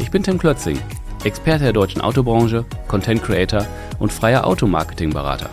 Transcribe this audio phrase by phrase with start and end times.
[0.00, 0.78] Ich bin Tim Klötzing,
[1.24, 3.66] Experte der deutschen Autobranche, Content Creator
[3.98, 5.50] und freier Automarketing-Berater.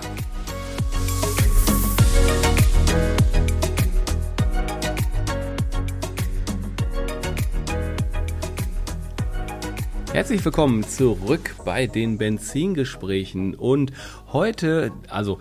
[10.13, 13.91] Herzlich willkommen zurück bei den Benzingesprächen und
[14.31, 15.39] heute, also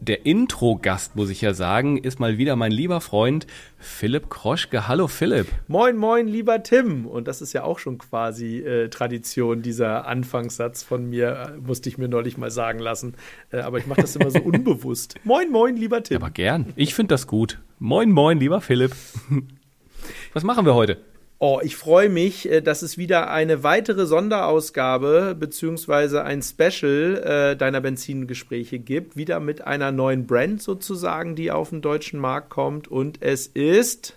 [0.00, 3.46] der Intro-Gast, muss ich ja sagen, ist mal wieder mein lieber Freund
[3.78, 4.88] Philipp Kroschke.
[4.88, 5.46] Hallo Philipp.
[5.66, 7.06] Moin, moin, lieber Tim.
[7.06, 11.88] Und das ist ja auch schon quasi äh, Tradition, dieser Anfangssatz von mir, äh, musste
[11.88, 13.14] ich mir neulich mal sagen lassen.
[13.50, 15.16] Äh, aber ich mache das immer so unbewusst.
[15.24, 16.16] Moin, moin, lieber Tim.
[16.16, 16.72] Aber gern.
[16.76, 17.58] Ich finde das gut.
[17.78, 18.94] Moin, moin, lieber Philipp.
[20.32, 20.98] Was machen wir heute?
[21.40, 27.22] Oh, ich freue mich, äh, dass es wieder eine weitere Sonderausgabe beziehungsweise ein Special
[27.52, 29.16] äh, deiner Benzingespräche gibt.
[29.16, 32.88] Wieder mit einer neuen Brand sozusagen, die auf den deutschen Markt kommt.
[32.88, 34.16] Und es ist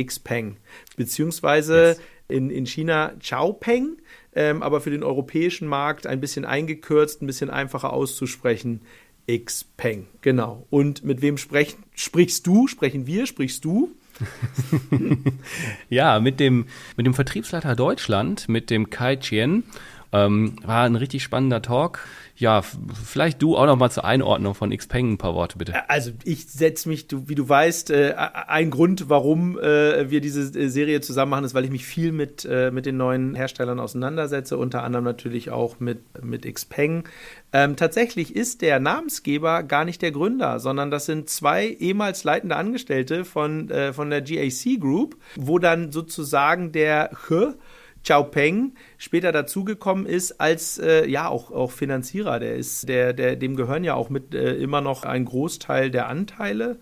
[0.00, 0.56] Xpeng.
[0.96, 2.00] Beziehungsweise yes.
[2.28, 3.96] in, in China Chaopeng,
[4.36, 8.82] ähm, aber für den europäischen Markt ein bisschen eingekürzt, ein bisschen einfacher auszusprechen.
[9.28, 10.64] Xpeng, genau.
[10.70, 12.68] Und mit wem sprech, sprichst du?
[12.68, 13.26] Sprechen wir?
[13.26, 13.90] Sprichst du?
[15.88, 16.66] ja, mit dem,
[16.96, 19.64] mit dem Vertriebsleiter Deutschland, mit dem Kai Chien,
[20.12, 22.00] ähm, war ein richtig spannender Talk.
[22.38, 25.90] Ja, vielleicht du auch noch mal zur Einordnung von Xpeng ein paar Worte, bitte.
[25.90, 30.56] Also ich setze mich, du, wie du weißt, äh, ein Grund, warum äh, wir diese
[30.56, 33.80] äh, Serie zusammen machen, ist, weil ich mich viel mit, äh, mit den neuen Herstellern
[33.80, 37.08] auseinandersetze, unter anderem natürlich auch mit, mit Xpeng.
[37.52, 42.54] Ähm, tatsächlich ist der Namensgeber gar nicht der Gründer, sondern das sind zwei ehemals leitende
[42.54, 47.54] Angestellte von, äh, von der GAC Group, wo dann sozusagen der He
[48.02, 52.38] Xiaopeng später dazugekommen ist als äh, ja auch, auch Finanzierer.
[52.38, 56.08] Der ist, der, der, dem gehören ja auch mit äh, immer noch ein Großteil der
[56.08, 56.78] Anteile.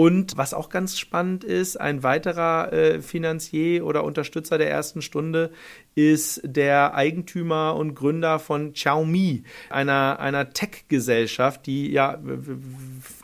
[0.00, 5.50] Und was auch ganz spannend ist, ein weiterer äh, Finanzier oder Unterstützer der ersten Stunde
[5.94, 12.18] ist der Eigentümer und Gründer von Xiaomi, einer, einer Tech-Gesellschaft, die ja,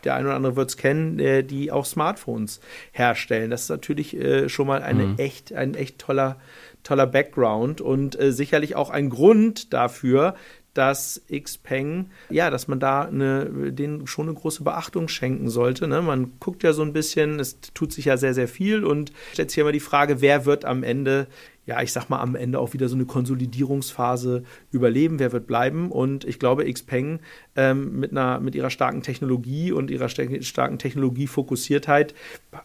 [0.05, 2.61] der eine oder andere wird es kennen, äh, die auch Smartphones
[2.93, 3.51] herstellen.
[3.51, 5.15] Das ist natürlich äh, schon mal eine mhm.
[5.17, 6.37] echt, ein echt toller
[6.83, 10.37] toller Background und äh, sicherlich auch ein Grund dafür,
[10.77, 15.89] dass Xpeng, ja, dass man da eine, denen schon eine große Beachtung schenken sollte.
[15.89, 16.03] Ne?
[16.03, 19.51] Man guckt ja so ein bisschen, es tut sich ja sehr, sehr viel und stellt
[19.51, 21.29] sich immer die Frage, wer wird am Ende
[21.67, 25.91] ja, ich sag mal, am Ende auch wieder so eine Konsolidierungsphase überleben, wer wird bleiben.
[25.91, 27.19] Und ich glaube, Xpeng
[27.57, 32.15] ähm, mit, einer, mit ihrer starken Technologie und ihrer starken Technologiefokussiertheit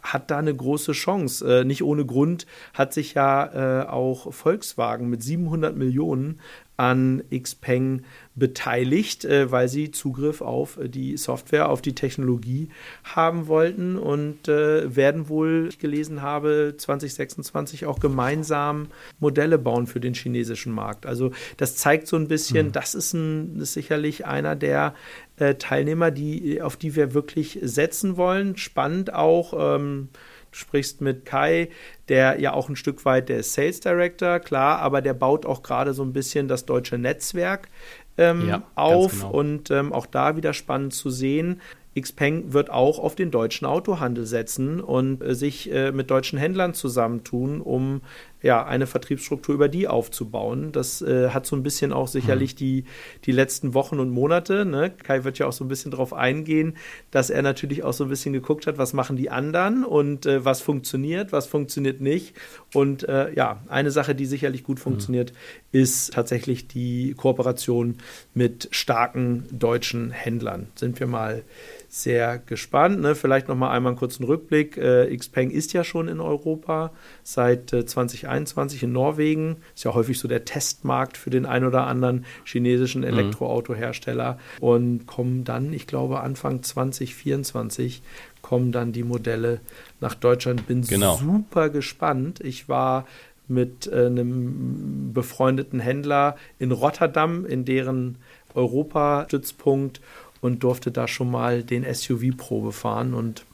[0.04, 1.62] hat da eine große Chance.
[1.62, 2.46] Äh, nicht ohne Grund
[2.76, 6.40] hat sich ja äh, auch Volkswagen mit 700 Millionen
[6.81, 8.02] an Xpeng
[8.36, 12.69] beteiligt, äh, weil sie Zugriff auf die Software, auf die Technologie
[13.03, 18.88] haben wollten und äh, werden wohl, ich gelesen habe, 2026 auch gemeinsam
[19.20, 21.06] Modelle bauen für den chinesischen Markt.
[21.06, 22.72] Also das zeigt so ein bisschen, mhm.
[22.72, 24.96] das ist, ein, ist sicherlich einer der
[25.36, 28.58] äh, Teilnehmer, die, auf die wir wirklich setzen wollen.
[28.58, 29.75] Spannend auch.
[29.75, 30.09] Ähm,
[30.52, 31.70] Du sprichst mit Kai,
[32.10, 35.94] der ja auch ein Stück weit der Sales Director, klar, aber der baut auch gerade
[35.94, 37.70] so ein bisschen das deutsche Netzwerk
[38.18, 39.32] ähm, ja, auf genau.
[39.32, 41.62] und ähm, auch da wieder spannend zu sehen.
[42.00, 46.74] Xpeng wird auch auf den deutschen Autohandel setzen und äh, sich äh, mit deutschen Händlern
[46.74, 48.02] zusammentun, um
[48.41, 50.72] ja, eine Vertriebsstruktur über die aufzubauen.
[50.72, 52.57] Das äh, hat so ein bisschen auch sicherlich mhm.
[52.57, 52.85] die,
[53.25, 54.66] die letzten Wochen und Monate.
[54.66, 54.91] Ne?
[54.91, 56.78] Kai wird ja auch so ein bisschen darauf eingehen,
[57.12, 60.43] dass er natürlich auch so ein bisschen geguckt hat, was machen die anderen und äh,
[60.43, 62.35] was funktioniert, was funktioniert nicht.
[62.73, 64.84] Und äh, ja, eine Sache, die sicherlich gut mhm.
[64.84, 65.79] funktioniert, mhm.
[65.79, 67.97] ist tatsächlich die Kooperation
[68.34, 70.67] mit starken deutschen Händlern.
[70.76, 71.44] Sind wir mal
[71.93, 73.02] sehr gespannt.
[73.02, 73.16] Ne?
[73.16, 74.78] Vielleicht noch mal einmal einen kurzen Rückblick.
[74.78, 76.91] Äh, Xpeng ist ja schon in Europa
[77.22, 79.58] seit äh, 2021 in Norwegen.
[79.76, 83.08] Ist ja häufig so der Testmarkt für den ein oder anderen chinesischen mhm.
[83.08, 84.35] Elektroautohersteller.
[84.35, 84.64] Mhm.
[84.64, 88.02] Und kommen dann, ich glaube, Anfang 2024
[88.41, 89.59] kommen dann die Modelle
[89.99, 90.67] nach Deutschland.
[90.67, 91.17] Bin genau.
[91.17, 92.40] super gespannt.
[92.40, 93.05] Ich war
[93.49, 98.17] mit äh, einem befreundeten Händler in Rotterdam, in deren
[98.55, 99.99] Europa-Stützpunkt
[100.41, 103.46] und durfte da schon mal den SUV-Probe fahren und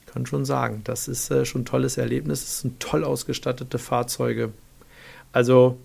[0.00, 2.42] ich kann schon sagen, das ist äh, schon ein tolles Erlebnis.
[2.42, 4.52] Es sind toll ausgestattete Fahrzeuge.
[5.32, 5.78] Also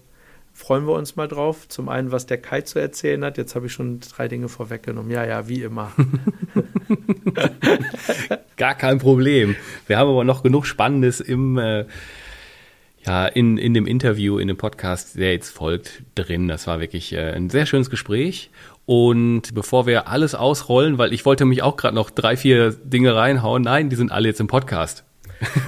[0.53, 1.67] freuen wir uns mal drauf.
[1.67, 3.37] Zum einen, was der Kai zu erzählen hat.
[3.37, 5.11] Jetzt habe ich schon drei Dinge vorweggenommen.
[5.11, 5.91] Ja, ja, wie immer.
[8.57, 9.55] Gar kein Problem.
[9.87, 11.85] Wir haben aber noch genug Spannendes im, äh,
[13.05, 16.47] ja, in, in dem Interview, in dem Podcast, der jetzt folgt, drin.
[16.47, 18.51] Das war wirklich äh, ein sehr schönes Gespräch.
[18.85, 23.15] Und bevor wir alles ausrollen, weil ich wollte mich auch gerade noch drei, vier Dinge
[23.15, 25.05] reinhauen, nein, die sind alle jetzt im Podcast.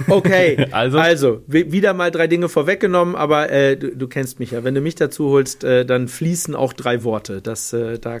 [0.08, 4.64] Okay, also, also wieder mal drei Dinge vorweggenommen, aber äh, du, du, kennst mich ja.
[4.64, 7.40] Wenn du mich dazu holst, äh, dann fließen auch drei Worte.
[7.42, 8.20] Das, äh, da,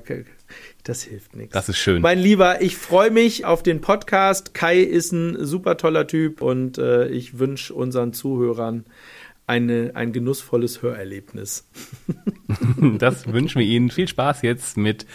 [0.82, 1.54] das hilft nichts.
[1.54, 2.02] Das ist schön.
[2.02, 4.54] Mein Lieber, ich freue mich auf den Podcast.
[4.54, 8.84] Kai ist ein super toller Typ und äh, ich wünsche unseren Zuhörern
[9.46, 11.68] eine, ein genussvolles Hörerlebnis.
[12.98, 13.90] das wünschen wir Ihnen.
[13.90, 15.06] Viel Spaß jetzt mit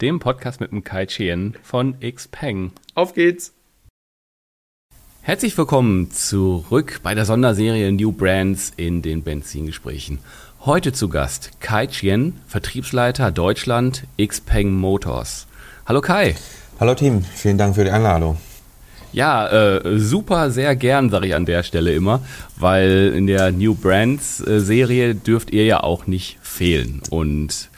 [0.00, 2.72] dem Podcast mit dem Kai Chien von Xpeng.
[2.94, 3.54] Auf geht's!
[5.24, 10.18] Herzlich willkommen zurück bei der Sonderserie New Brands in den Benzingesprächen.
[10.64, 15.46] Heute zu Gast Kai Chien, Vertriebsleiter Deutschland Xpeng Motors.
[15.86, 16.34] Hallo Kai.
[16.80, 18.38] Hallo Team, vielen Dank für die Einladung.
[19.12, 22.20] Ja, äh, super, sehr gern, sage ich an der Stelle immer,
[22.56, 27.02] weil in der New Brands äh, Serie dürft ihr ja auch nicht fehlen.
[27.10, 27.68] Und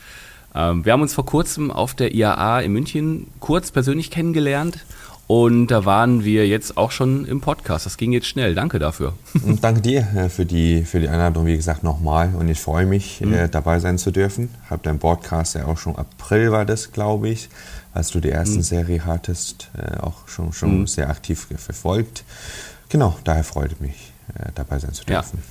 [0.54, 4.84] ähm, wir haben uns vor kurzem auf der IAA in München kurz persönlich kennengelernt
[5.26, 7.86] und da waren wir jetzt auch schon im Podcast.
[7.86, 8.54] Das ging jetzt schnell.
[8.54, 9.14] Danke dafür.
[9.42, 12.34] Und danke dir äh, für die, für die Einladung, wie gesagt, nochmal.
[12.38, 13.32] Und ich freue mich, mhm.
[13.32, 14.50] äh, dabei sein zu dürfen.
[14.68, 17.48] Habe deinen Podcast ja auch schon April war das, glaube ich,
[17.94, 18.62] als du die erste mhm.
[18.62, 20.86] Serie hattest, äh, auch schon, schon mhm.
[20.86, 22.24] sehr aktiv verfolgt.
[22.88, 25.42] Genau, daher freut mich, äh, dabei sein zu dürfen.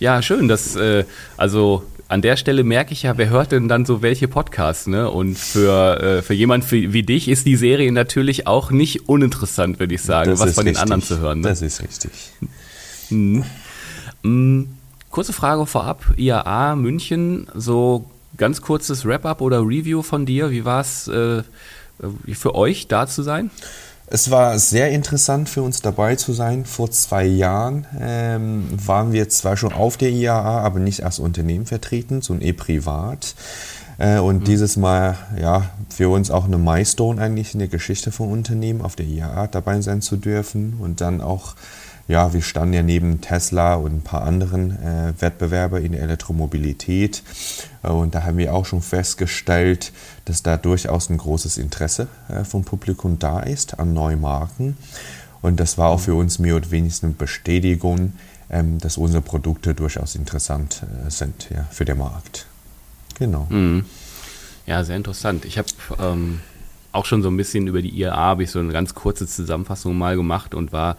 [0.00, 0.48] Ja, ja schön.
[0.48, 1.04] dass, äh,
[1.36, 5.10] also an der Stelle merke ich ja, wer hört denn dann so welche Podcasts, ne?
[5.10, 9.94] Und für, äh, für jemand wie dich ist die Serie natürlich auch nicht uninteressant, würde
[9.94, 10.74] ich sagen, das was von richtig.
[10.74, 11.40] den anderen zu hören.
[11.40, 11.48] Ne?
[11.48, 12.10] Das ist richtig.
[13.10, 13.44] Mhm.
[14.22, 14.68] Mhm.
[15.10, 20.50] Kurze Frage vorab, IAA München, so ganz kurzes Wrap-up oder Review von dir.
[20.50, 21.42] Wie war es äh,
[22.32, 23.50] für euch, da zu sein?
[24.06, 26.66] Es war sehr interessant für uns dabei zu sein.
[26.66, 31.64] Vor zwei Jahren ähm, waren wir zwar schon auf der IAA, aber nicht als Unternehmen
[31.64, 33.34] vertreten, sondern eh privat.
[33.98, 34.44] Äh, und mhm.
[34.44, 38.94] dieses Mal, ja, für uns auch eine Milestone eigentlich in der Geschichte von Unternehmen, auf
[38.94, 41.54] der IAA dabei sein zu dürfen und dann auch
[42.06, 47.22] ja, wir standen ja neben Tesla und ein paar anderen äh, Wettbewerber in der Elektromobilität.
[47.82, 49.92] Äh, und da haben wir auch schon festgestellt,
[50.24, 54.76] dass da durchaus ein großes Interesse äh, vom Publikum da ist an neuen Marken.
[55.40, 58.14] Und das war auch für uns mehr oder weniger eine Bestätigung,
[58.50, 62.46] ähm, dass unsere Produkte durchaus interessant äh, sind ja, für den Markt.
[63.18, 63.46] Genau.
[63.48, 63.84] Mhm.
[64.66, 65.44] Ja, sehr interessant.
[65.44, 65.68] Ich habe
[65.98, 66.40] ähm,
[66.92, 69.96] auch schon so ein bisschen über die IAA, habe ich so eine ganz kurze Zusammenfassung
[69.96, 70.96] mal gemacht und war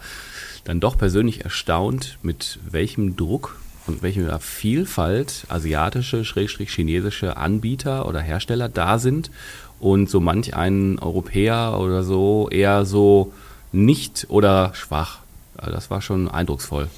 [0.66, 8.20] dann doch persönlich erstaunt, mit welchem Druck und welcher Vielfalt asiatische, schrägstrich chinesische Anbieter oder
[8.20, 9.30] Hersteller da sind
[9.78, 13.32] und so manch ein Europäer oder so eher so
[13.72, 15.20] nicht oder schwach.
[15.56, 16.88] Also das war schon eindrucksvoll.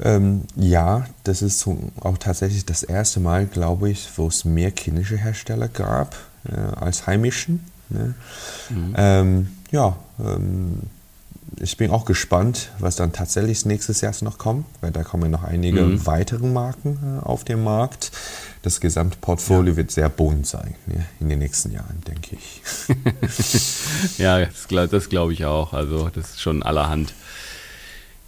[0.00, 1.68] Ähm, ja, das ist
[2.00, 6.16] auch tatsächlich das erste Mal, glaube ich, wo es mehr chinesische Hersteller gab
[6.48, 7.64] äh, als heimischen.
[7.90, 8.14] Ne?
[8.70, 8.94] Mhm.
[8.96, 10.78] Ähm, ja, ähm,
[11.60, 15.44] ich bin auch gespannt, was dann tatsächlich nächstes Jahr noch kommt, weil da kommen noch
[15.44, 16.06] einige mhm.
[16.06, 18.12] weitere Marken äh, auf den Markt.
[18.62, 19.76] Das Gesamtportfolio ja.
[19.76, 24.18] wird sehr bunt sein ja, in den nächsten Jahren, denke ich.
[24.18, 25.72] ja, das, das glaube ich auch.
[25.72, 27.14] Also das ist schon allerhand.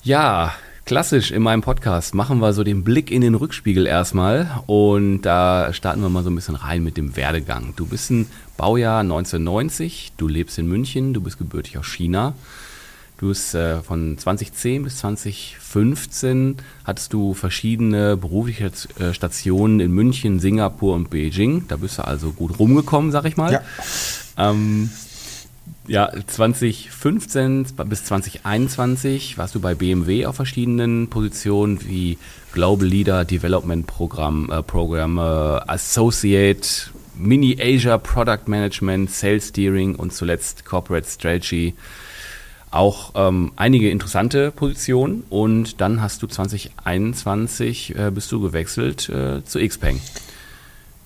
[0.02, 0.52] Ja,
[0.84, 5.72] klassisch in meinem Podcast machen wir so den Blick in den Rückspiegel erstmal und da
[5.72, 7.74] starten wir mal so ein bisschen rein mit dem Werdegang.
[7.76, 12.34] Du bist ein Baujahr 1990, du lebst in München, du bist gebürtig aus China.
[13.18, 20.38] Du hast äh, von 2010 bis 2015 hattest du verschiedene berufliche äh, Stationen in München,
[20.38, 21.64] Singapur und Beijing.
[21.68, 23.52] Da bist du also gut rumgekommen, sag ich mal.
[23.52, 23.62] Ja.
[24.36, 24.90] Ähm,
[25.88, 32.18] ja, 2015 bis 2021 warst du bei BMW auf verschiedenen Positionen wie
[32.52, 36.68] Global Leader Development Programm, äh, Program, äh, Associate,
[37.14, 41.74] Mini Asia Product Management, Sales Steering und zuletzt Corporate Strategy
[42.70, 49.44] auch ähm, einige interessante Positionen und dann hast du 2021 äh, bist du gewechselt äh,
[49.44, 50.00] zu Xpeng.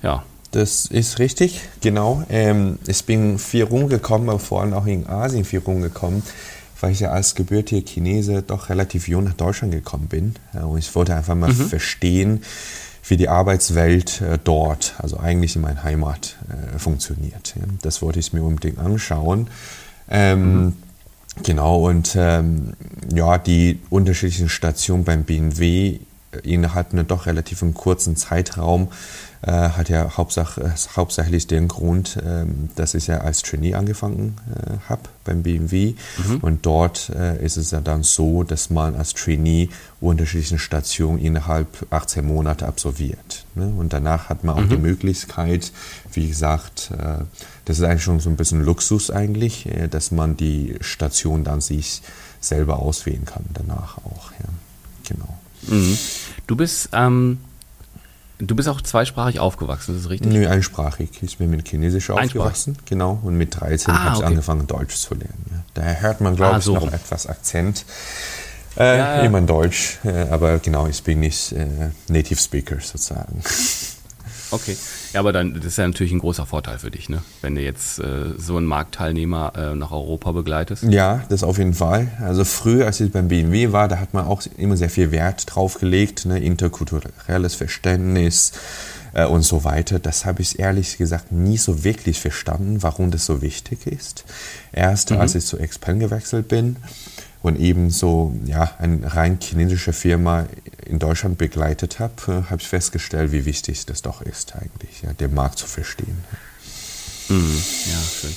[0.03, 0.25] Ja.
[0.53, 2.25] Das ist richtig, genau.
[2.29, 6.25] Ähm, ich bin viel rumgekommen, vor allem auch in Asien viel rumgekommen,
[6.81, 10.35] weil ich ja als gebürtiger Chinese doch relativ jung nach Deutschland gekommen bin.
[10.61, 11.69] und ich wollte einfach mal mhm.
[11.69, 12.43] verstehen,
[13.05, 17.55] wie die Arbeitswelt äh, dort, also eigentlich in meiner Heimat, äh, funktioniert.
[17.55, 17.63] Ja.
[17.83, 19.47] Das wollte ich mir unbedingt anschauen.
[20.11, 20.73] Ähm, mhm
[21.43, 22.75] Genau, und ähm,
[23.15, 26.01] ja, die unterschiedlichen Stationen beim BMW
[26.43, 28.89] innerhalb einer doch relativ kurzen Zeitraum
[29.43, 32.45] äh, hat ja hauptsach, äh, hauptsächlich den Grund, äh,
[32.77, 35.95] dass ich ja als Trainee angefangen äh, habe beim BMW.
[36.19, 36.37] Mhm.
[36.43, 39.71] Und dort äh, ist es ja dann so, dass man als Trainee
[40.01, 43.47] unterschiedliche Stationen innerhalb 18 Monate absolviert.
[43.55, 43.67] Ne?
[43.67, 44.69] Und danach hat man auch mhm.
[44.69, 45.73] die Möglichkeit,
[46.13, 47.25] wie gesagt, äh,
[47.65, 52.03] das ist eigentlich schon so ein bisschen Luxus eigentlich, dass man die Station dann sich
[52.41, 54.33] selber auswählen kann danach auch.
[54.33, 54.49] Ja.
[55.09, 55.39] Genau.
[55.69, 55.97] Mhm.
[56.47, 57.39] Du bist, ähm,
[58.41, 60.33] du bist auch zweisprachig aufgewachsen, ist das richtig?
[60.33, 61.11] Nö, einsprachig.
[61.23, 63.21] Ich bin mit Chinesisch aufgewachsen, genau.
[63.23, 65.45] Und mit 13 ah, habe ich angefangen, Deutsch zu lernen.
[65.51, 65.63] Ja.
[65.75, 66.95] Daher hört man, glaube ah, so ich, noch rum.
[66.95, 67.85] etwas Akzent.
[68.77, 69.23] Äh, ja, ja.
[69.23, 71.67] Immer in Deutsch, äh, aber genau, ich bin nicht äh,
[72.09, 73.43] Native Speaker sozusagen.
[74.51, 74.77] Okay.
[75.13, 77.23] Ja, aber dann das ist ja natürlich ein großer Vorteil für dich, ne?
[77.41, 80.85] Wenn du jetzt äh, so einen Marktteilnehmer äh, nach Europa begleitest.
[80.85, 82.09] Ja, das auf jeden Fall.
[82.21, 85.45] Also früher, als ich beim BMW war, da hat man auch immer sehr viel Wert
[85.47, 86.39] drauf gelegt, ne?
[86.39, 88.53] interkulturelles Verständnis
[89.13, 89.99] äh, und so weiter.
[89.99, 94.25] Das habe ich ehrlich gesagt nie so wirklich verstanden, warum das so wichtig ist.
[94.73, 95.19] Erst mhm.
[95.19, 96.77] als ich zu Expen gewechselt bin,
[97.43, 100.47] und ebenso ja, eine rein chinesische Firma
[100.85, 105.13] in Deutschland begleitet habe, äh, habe ich festgestellt, wie wichtig das doch ist eigentlich, ja,
[105.13, 106.25] den Markt zu verstehen.
[107.29, 107.63] Mhm.
[107.87, 108.35] Ja, schön.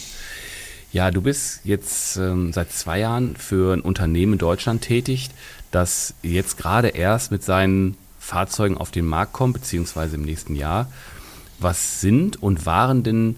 [0.91, 5.31] Ja, du bist jetzt ähm, seit zwei Jahren für ein Unternehmen in Deutschland tätig,
[5.71, 10.91] das jetzt gerade erst mit seinen Fahrzeugen auf den Markt kommt, beziehungsweise im nächsten Jahr.
[11.59, 13.37] Was sind und waren denn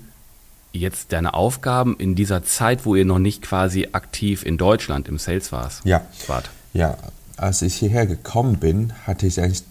[0.79, 5.17] jetzt deine Aufgaben in dieser Zeit, wo ihr noch nicht quasi aktiv in Deutschland im
[5.17, 5.86] Sales warst?
[5.86, 6.01] Ja.
[6.27, 6.50] Wart?
[6.74, 6.98] Ja,
[7.38, 9.63] als ich hierher gekommen bin, hatte ich eigentlich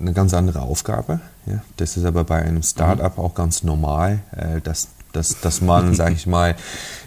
[0.00, 1.20] eine ganz andere Aufgabe.
[1.46, 3.24] Ja, das ist aber bei einem Startup mhm.
[3.24, 6.56] auch ganz normal, äh, dass, dass, dass man, sage ich mal,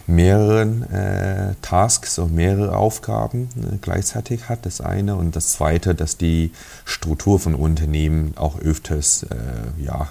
[0.06, 4.66] mehreren äh, Tasks und mehrere Aufgaben äh, gleichzeitig hat.
[4.66, 6.52] Das eine und das zweite, dass die
[6.84, 10.08] Struktur von Unternehmen auch öfters äh, ja,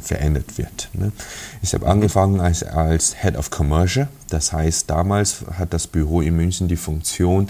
[0.00, 0.88] verändert wird.
[0.92, 1.12] Ne?
[1.62, 6.36] Ich habe angefangen als, als Head of Commercial, das heißt, damals hat das Büro in
[6.36, 7.48] München die Funktion,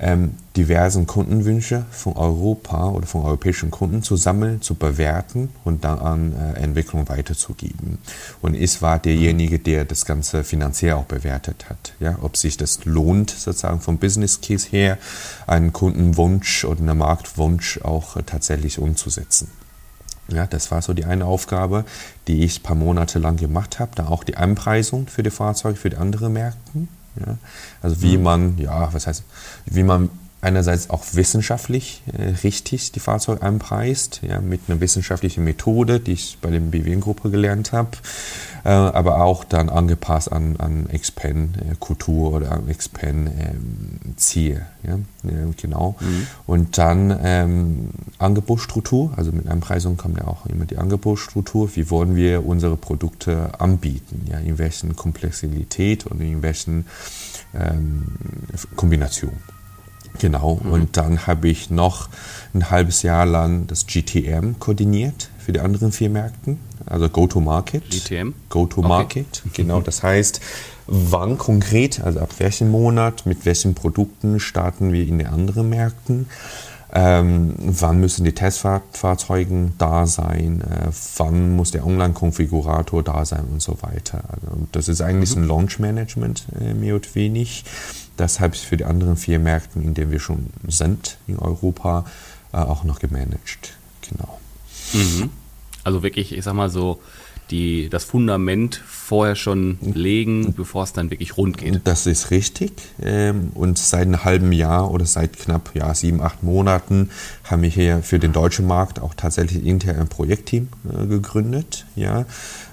[0.00, 5.98] ähm, diversen Kundenwünsche von Europa oder von europäischen Kunden zu sammeln, zu bewerten und dann
[5.98, 7.98] an äh, Entwicklung weiterzugeben.
[8.40, 11.94] Und ich war derjenige, der das Ganze finanziell auch bewertet hat.
[12.00, 14.98] Ja, ob sich das lohnt, sozusagen vom Business Case her,
[15.46, 19.48] einen Kundenwunsch oder einen Marktwunsch auch äh, tatsächlich umzusetzen.
[20.32, 21.84] Ja, das war so die eine Aufgabe,
[22.28, 23.92] die ich ein paar Monate lang gemacht habe.
[23.94, 26.88] Da auch die Anpreisung für die Fahrzeuge für die anderen Märkten.
[27.16, 27.36] Ja.
[27.82, 28.22] Also wie mhm.
[28.22, 29.24] man, ja, was heißt,
[29.66, 30.10] wie man
[30.42, 36.38] einerseits auch wissenschaftlich äh, richtig die Fahrzeuge einpreist, ja, mit einer wissenschaftlichen Methode, die ich
[36.40, 37.90] bei der BWN-Gruppe gelernt habe,
[38.64, 44.62] äh, aber auch dann angepasst an, an Expen-Kultur äh, oder an Expen-Ziel.
[44.84, 45.30] Ähm, ja,
[45.60, 45.96] genau.
[46.00, 46.26] Mhm.
[46.46, 51.76] Und dann ähm, Angebotsstruktur, also mit Einpreisung kommt ja auch immer die Angebotsstruktur.
[51.76, 54.26] Wie wollen wir unsere Produkte anbieten?
[54.30, 56.86] Ja, in welchen Komplexität und in welchen
[57.54, 58.06] ähm,
[58.76, 59.59] Kombinationen.
[60.18, 60.72] Genau, mhm.
[60.72, 62.08] und dann habe ich noch
[62.52, 67.88] ein halbes Jahr lang das GTM koordiniert für die anderen vier Märkten, also Go-to-Market.
[67.90, 68.34] GTM?
[68.48, 69.62] Go-to-Market, okay.
[69.62, 69.80] genau.
[69.80, 70.40] Das heißt,
[70.86, 76.26] wann konkret, also ab welchem Monat, mit welchen Produkten starten wir in den anderen Märkten.
[76.92, 80.60] Ähm, wann müssen die Testfahrzeuge da sein?
[80.62, 84.24] Äh, wann muss der Online-Konfigurator da sein und so weiter?
[84.28, 85.42] Also das ist eigentlich mhm.
[85.42, 87.50] ein Launch-Management, äh, mehr oder weniger.
[88.24, 92.04] Ich für die anderen vier Märkte, in denen wir schon sind in Europa,
[92.52, 93.74] äh, auch noch gemanagt.
[94.08, 94.38] Genau.
[94.92, 95.30] Mhm.
[95.84, 97.00] Also wirklich, ich sag mal so,
[97.50, 101.80] die, das Fundament vorher schon legen, bevor es dann wirklich rund geht.
[101.84, 102.72] Das ist richtig.
[103.02, 107.10] Ähm, und seit einem halben Jahr oder seit knapp ja, sieben, acht Monaten
[107.44, 112.24] haben wir hier für den deutschen Markt auch tatsächlich intern ein Projektteam äh, gegründet, ja,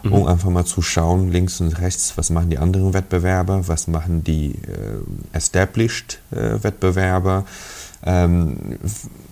[0.04, 0.14] mhm.
[0.14, 4.24] um einfach mal zu schauen, links und rechts, was machen die anderen Wettbewerber, was machen
[4.24, 7.46] die äh, established äh, Wettbewerber
[8.04, 8.78] ähm,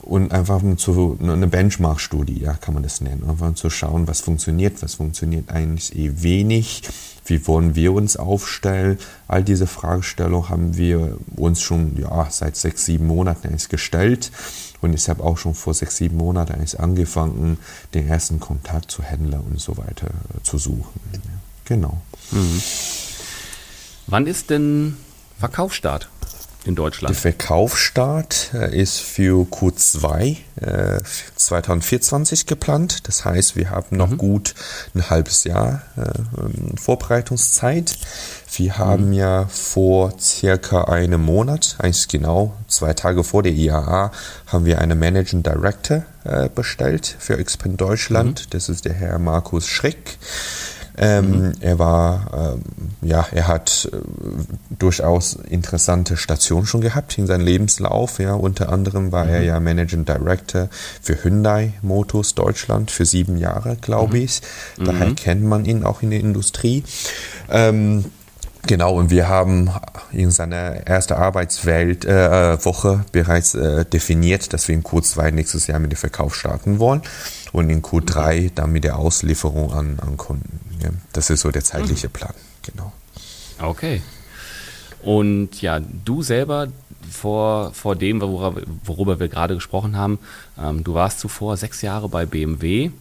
[0.02, 3.28] und einfach zu, eine Benchmark-Studie, ja, kann man das nennen.
[3.28, 6.84] Einfach zu schauen, was funktioniert, was funktioniert eigentlich eh wenig,
[7.26, 9.00] wie wollen wir uns aufstellen.
[9.28, 14.32] All diese Fragestellungen haben wir uns schon ja, seit sechs, sieben Monaten eigentlich gestellt.
[14.82, 17.58] Und ich habe auch schon vor sechs, sieben Monaten eigentlich angefangen,
[17.96, 20.08] den ersten Kontakt zu Händlern und so weiter
[20.44, 21.00] zu suchen.
[21.66, 22.00] Genau.
[22.32, 22.62] Mhm.
[24.08, 24.98] Wann ist denn
[25.40, 26.10] Verkaufsstart?
[26.68, 27.16] In Deutschland?
[27.16, 31.00] Der Verkaufsstart äh, ist für Q2 äh,
[31.36, 33.08] 2024 geplant.
[33.08, 34.18] Das heißt, wir haben noch mhm.
[34.18, 34.56] gut
[34.94, 36.02] ein halbes Jahr äh,
[36.40, 37.98] ähm, Vorbereitungszeit.
[38.58, 39.14] Wir haben mhm.
[39.14, 44.12] ja vor circa einem Monat, eigentlich genau zwei Tage vor der IAA,
[44.48, 48.46] haben wir einen Managing Director äh, bestellt für Expand Deutschland.
[48.46, 48.50] Mhm.
[48.52, 50.18] Das ist der Herr Markus Schreck.
[50.98, 51.54] Ähm, mhm.
[51.60, 52.62] Er war, ähm,
[53.02, 53.98] ja, er hat äh,
[54.78, 58.20] durchaus interessante Stationen schon gehabt in seinem Lebenslauf.
[58.20, 59.32] Ja, unter anderem war mhm.
[59.32, 60.70] er ja Managing Director
[61.02, 64.24] für Hyundai Motors Deutschland für sieben Jahre, glaube mhm.
[64.24, 64.42] ich.
[64.78, 65.16] Daher mhm.
[65.16, 66.84] kennt man ihn auch in der Industrie.
[67.50, 68.06] Ähm,
[68.68, 69.70] Genau, und wir haben
[70.12, 72.58] in seiner ersten Arbeitswelt äh,
[73.12, 77.04] bereits äh, definiert, dass wir in Q2 nächstes Jahr mit dem Verkauf starten wollen
[77.56, 80.60] und in Q3 dann mit der Auslieferung an, an Kunden.
[80.84, 82.12] Ja, das ist so der zeitliche mhm.
[82.12, 82.92] Plan, genau.
[83.60, 84.02] Okay.
[85.02, 86.68] Und ja, du selber
[87.10, 90.20] vor, vor dem, worüber, worüber wir gerade gesprochen haben,
[90.62, 92.92] ähm, du warst zuvor sechs Jahre bei BMW.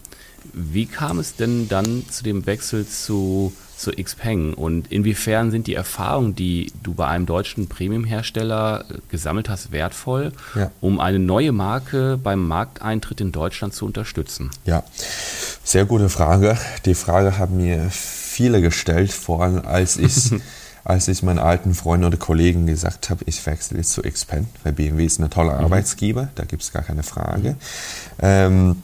[0.53, 5.75] Wie kam es denn dann zu dem Wechsel zu zu Xpeng und inwiefern sind die
[5.75, 10.71] Erfahrungen, die du bei einem deutschen Premium-Hersteller äh, gesammelt hast, wertvoll, ja.
[10.81, 14.51] um eine neue Marke beim Markteintritt in Deutschland zu unterstützen?
[14.65, 14.83] Ja,
[15.63, 16.57] sehr gute Frage.
[16.85, 20.31] Die Frage haben mir viele gestellt, vor allem als ich
[20.85, 24.71] als ich meinen alten Freunden oder Kollegen gesagt habe, ich wechsle jetzt zu Xpen, weil
[24.71, 25.65] BMW ist eine tolle mhm.
[25.65, 27.51] Arbeitsgeber, da gibt es gar keine Frage.
[27.51, 27.57] Mhm.
[28.21, 28.81] Ähm,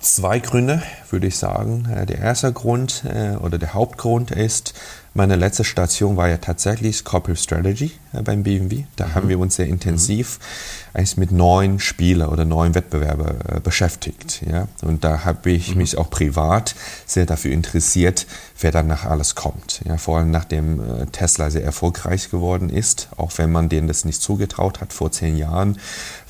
[0.00, 1.88] Zwei Gründe, würde ich sagen.
[1.90, 4.74] Äh, der erste Grund äh, oder der Hauptgrund ist,
[5.14, 8.84] meine letzte Station war ja tatsächlich Corporate Strategy äh, beim BMW.
[8.96, 9.14] Da mhm.
[9.14, 10.98] haben wir uns sehr intensiv mhm.
[10.98, 14.42] eigentlich mit neuen Spielern oder neuen Wettbewerbern äh, beschäftigt.
[14.50, 14.68] Ja?
[14.82, 15.78] Und da habe ich mhm.
[15.78, 16.74] mich auch privat
[17.06, 18.26] sehr dafür interessiert,
[18.60, 19.80] wer danach alles kommt.
[19.86, 19.98] Ja?
[19.98, 24.20] Vor allem nachdem äh, Tesla sehr erfolgreich geworden ist, auch wenn man denen das nicht
[24.20, 25.78] zugetraut hat vor zehn Jahren,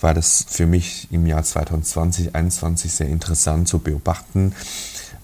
[0.00, 4.54] war das für mich im Jahr 2020, 2021 sehr interessant zu beobachten,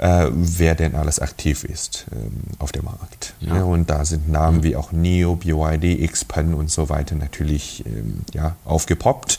[0.02, 3.34] wer denn alles aktiv ist ähm, auf dem Markt.
[3.40, 3.56] Ja.
[3.56, 4.62] Ja, und da sind Namen mhm.
[4.62, 9.38] wie auch NEO, BYD, Xpen und so weiter natürlich ähm, ja, aufgepoppt.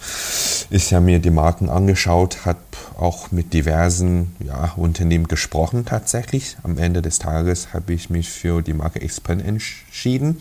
[0.70, 2.59] Ich habe mir die Marken angeschaut, habe
[2.98, 6.57] auch mit diversen ja, Unternehmen gesprochen tatsächlich.
[6.62, 10.38] Am Ende des Tages habe ich mich für die Marke Xpen entschieden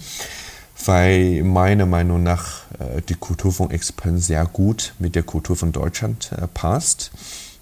[0.86, 5.72] weil meiner Meinung nach äh, die Kultur von Xpen sehr gut mit der Kultur von
[5.72, 7.10] Deutschland äh, passt.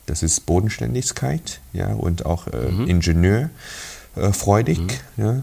[0.09, 2.87] Das ist Bodenständigkeit ja, und auch äh, mhm.
[2.87, 4.79] ingenieurfreudig.
[4.79, 4.89] Mhm.
[5.17, 5.43] Ja,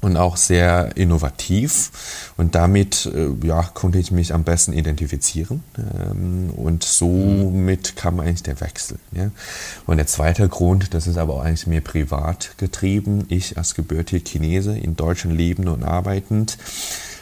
[0.00, 2.32] und auch sehr innovativ.
[2.36, 5.62] Und damit äh, ja, konnte ich mich am besten identifizieren.
[5.76, 8.98] Ähm, und somit kam eigentlich der Wechsel.
[9.12, 9.30] Ja.
[9.86, 13.26] Und der zweite Grund, das ist aber auch eigentlich mehr privat getrieben.
[13.28, 16.56] Ich als gebürtiger Chinese in Deutschland lebend und arbeitend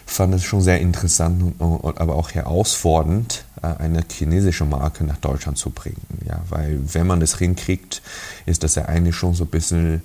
[0.09, 5.71] fand es schon sehr interessant, aber auch herausfordernd, äh, eine chinesische Marke nach Deutschland zu
[5.71, 6.01] bringen.
[6.27, 8.03] Ja, weil wenn man das hinkriegt,
[8.47, 10.03] ist das ja eigentlich schon so ein bisschen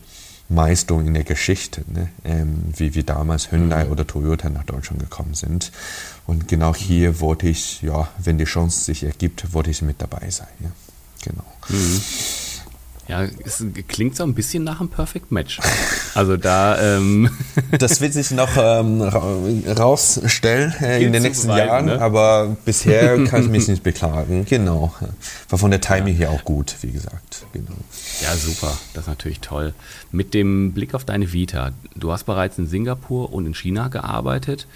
[0.49, 2.09] Meisterung in der Geschichte, ne?
[2.23, 3.91] ähm, wie wir damals Hyundai mhm.
[3.91, 5.71] oder Toyota nach Deutschland gekommen sind.
[6.27, 10.29] Und genau hier wollte ich, ja, wenn die Chance sich ergibt, wollte ich mit dabei
[10.29, 10.47] sein.
[10.59, 10.69] Ja?
[11.23, 11.45] Genau.
[11.69, 12.01] Mhm.
[13.07, 15.59] Ja, es klingt so ein bisschen nach einem Perfect Match.
[16.15, 16.97] Also da.
[16.97, 17.29] Ähm
[17.77, 22.01] das wird sich noch ähm, rausstellen äh, in den nächsten Jahren, ne?
[22.01, 24.45] aber bisher kann ich mich nicht beklagen.
[24.45, 24.93] Genau.
[25.49, 26.27] War von der Timing ja.
[26.27, 27.45] her auch gut, wie gesagt.
[27.51, 27.75] Genau.
[28.21, 28.77] Ja, super.
[28.93, 29.73] Das ist natürlich toll.
[30.11, 31.71] Mit dem Blick auf deine Vita.
[31.95, 34.67] Du hast bereits in Singapur und in China gearbeitet.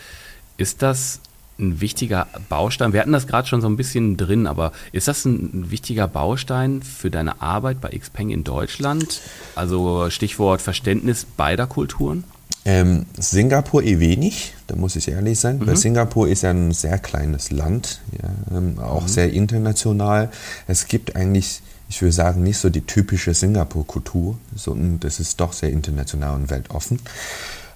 [0.58, 1.22] Ist das
[1.60, 2.94] ein wichtiger Baustein?
[2.94, 6.82] Wir hatten das gerade schon so ein bisschen drin, aber ist das ein wichtiger Baustein
[6.82, 9.22] für deine Arbeit bei Xpeng in Deutschland?
[9.56, 12.24] Also Stichwort Verständnis beider Kulturen?
[12.68, 15.68] Ähm, Singapur eh wenig, da muss ich ehrlich sein, mhm.
[15.68, 19.08] weil Singapur ist ja ein sehr kleines Land, ja, ähm, auch mhm.
[19.08, 20.30] sehr international.
[20.68, 25.54] Es gibt eigentlich, ich würde sagen, nicht so die typische Singapur-Kultur, sondern das ist doch
[25.54, 27.00] sehr international und weltoffen.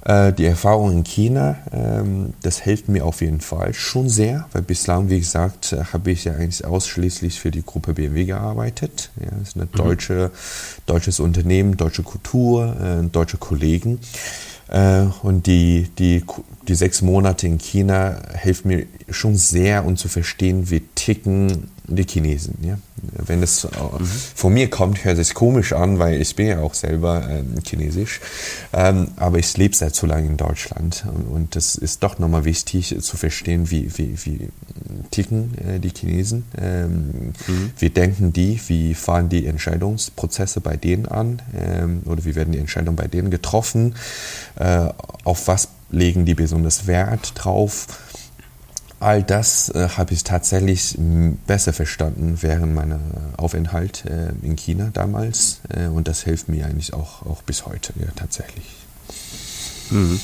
[0.04, 4.64] Äh, die Erfahrung in China, ähm, das hilft mir auf jeden Fall schon sehr, weil
[4.64, 9.12] bislang, wie gesagt, äh, habe ich ja eigentlich ausschließlich für die Gruppe BMW gearbeitet.
[9.20, 9.78] Ja, das ist ein mhm.
[9.78, 10.32] deutsche,
[10.88, 14.00] deutsches Unternehmen, deutsche Kultur, äh, deutsche Kollegen.
[15.22, 16.24] Und die, die,
[16.66, 22.06] die sechs Monate in China hilft mir schon sehr, um zu verstehen, wie ticken die
[22.06, 22.58] Chinesen.
[22.62, 22.78] Ja?
[23.02, 24.06] Wenn es mhm.
[24.36, 28.20] von mir kommt, hört es komisch an, weil ich bin ja auch selber ähm, chinesisch.
[28.74, 32.96] Ähm, aber ich lebe seit so lange in Deutschland und das ist doch nochmal wichtig
[33.02, 34.50] zu verstehen, wie, wie, wie
[35.12, 37.72] ticken äh, die Chinesen, ähm, mhm.
[37.78, 42.60] wie denken die, wie fahren die Entscheidungsprozesse bei denen an ähm, oder wie werden die
[42.60, 43.96] Entscheidungen bei denen getroffen,
[44.56, 44.90] äh,
[45.24, 47.88] auf was legen die besonders Wert drauf
[49.02, 50.98] all das äh, habe ich tatsächlich
[51.48, 53.00] besser verstanden während meiner
[53.38, 55.62] Aufenthalt äh, in China damals.
[55.70, 58.66] Äh, und das hilft mir eigentlich auch, auch bis heute, ja, tatsächlich.
[59.90, 60.20] Mhm.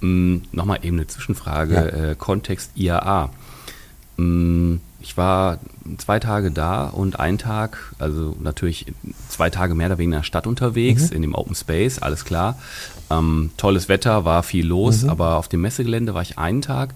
[0.00, 2.10] Mm, Nochmal eben eine Zwischenfrage, Ja.
[2.10, 3.30] äh, Kontext IAA.
[4.16, 5.58] Mm, Ich war
[5.98, 8.86] zwei Tage da und einen Tag, also natürlich
[9.28, 12.58] zwei Tage mehr oder weniger in der Stadt unterwegs, in dem Open Space, alles klar.
[13.10, 16.94] Ähm, tolles Wetter, war viel los, aber auf dem Messegelände war ich einen Tag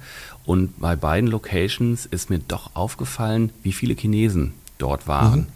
[0.49, 5.49] und bei beiden Locations ist mir doch aufgefallen, wie viele Chinesen dort waren.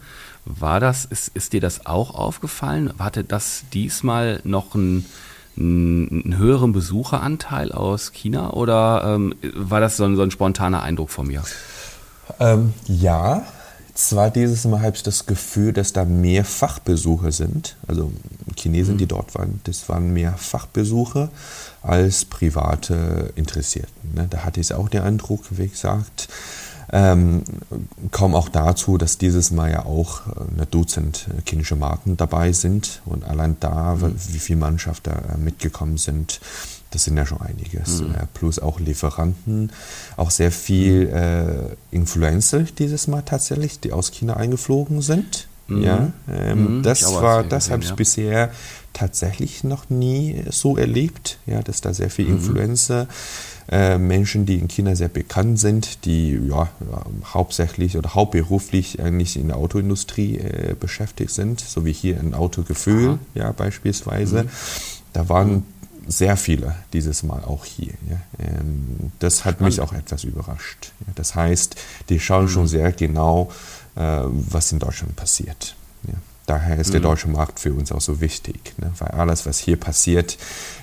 [0.45, 2.93] War das, ist, ist dir das auch aufgefallen?
[2.99, 5.05] Hatte das diesmal noch ein
[5.55, 11.11] einen höheren Besucheranteil aus China oder ähm, war das so ein, so ein spontaner Eindruck
[11.11, 11.43] von mir?
[12.39, 13.43] Ähm, ja,
[13.93, 17.75] zwar dieses Mal habe ich das Gefühl, dass da mehr Fachbesucher sind.
[17.87, 18.11] Also
[18.57, 21.29] Chinesen, die dort waren, das waren mehr Fachbesucher
[21.81, 24.13] als private Interessierten.
[24.13, 24.27] Ne?
[24.29, 26.27] Da hatte ich auch den Eindruck, wie gesagt,
[26.91, 27.43] ähm,
[28.11, 30.21] kaum auch dazu, dass dieses Mal ja auch
[30.55, 35.37] eine Dutzend äh, chinesische Marken dabei sind und allein da, wie viele Mannschaften da äh,
[35.37, 36.39] mitgekommen sind,
[36.93, 38.01] das sind ja schon einiges.
[38.01, 39.71] Äh, plus auch Lieferanten,
[40.17, 45.47] auch sehr viel äh, Influencer dieses Mal tatsächlich, die aus China eingeflogen sind.
[45.69, 47.95] Ja, ähm, Mhm, das war, das habe ich ja.
[47.95, 48.51] bisher
[48.91, 52.33] tatsächlich noch nie so erlebt, ja, dass da sehr viel Mhm.
[52.35, 53.07] Influencer,
[53.71, 56.67] äh, Menschen, die in China sehr bekannt sind, die ja,
[57.33, 63.11] hauptsächlich oder hauptberuflich eigentlich in der Autoindustrie äh, beschäftigt sind, so wie hier in Autogefühl,
[63.11, 63.19] Aha.
[63.33, 64.43] ja, beispielsweise.
[64.43, 64.49] Mhm.
[65.13, 65.63] Da waren
[66.07, 67.93] sehr viele dieses Mal auch hier.
[68.39, 70.91] Ähm, das hat mich auch etwas überrascht.
[71.15, 71.75] Das heißt,
[72.09, 72.49] die schauen Mhm.
[72.49, 73.51] schon sehr genau,
[73.95, 75.75] äh, was in Deutschland passiert.
[76.45, 77.03] Daher ist der Mhm.
[77.05, 78.91] deutsche Markt für uns auch so wichtig, ne?
[78.99, 80.37] weil alles, was hier passiert,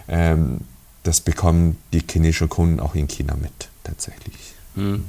[0.08, 0.60] ähm,
[1.02, 4.54] das bekommen die chinesischen Kunden auch in China mit, tatsächlich.
[4.74, 5.04] Hm.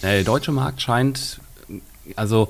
[0.00, 1.40] Äh, Der deutsche Markt scheint,
[2.16, 2.48] also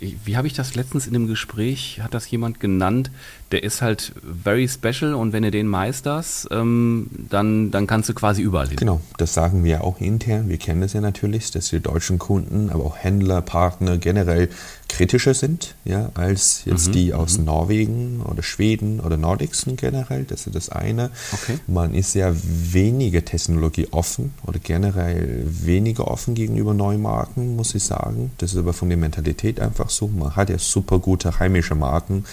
[0.00, 3.10] wie habe ich das letztens in dem Gespräch, hat das jemand genannt,
[3.52, 8.14] der ist halt very special und wenn du den meisterst, ähm, dann, dann kannst du
[8.14, 8.76] quasi überall hin.
[8.76, 10.48] Genau, das sagen wir auch intern.
[10.48, 14.48] Wir kennen es ja natürlich, dass die deutschen Kunden, aber auch Händler, Partner generell
[14.88, 20.24] kritischer sind, ja, als jetzt die aus Norwegen oder Schweden oder Nordics generell.
[20.24, 21.10] Das ist das eine.
[21.32, 21.58] Okay.
[21.66, 27.84] Man ist ja weniger Technologie offen oder generell weniger offen gegenüber neuen Marken, muss ich
[27.84, 28.32] sagen.
[28.38, 30.08] Das ist aber von der Mentalität einfach so.
[30.08, 32.24] Man hat ja super gute heimische Marken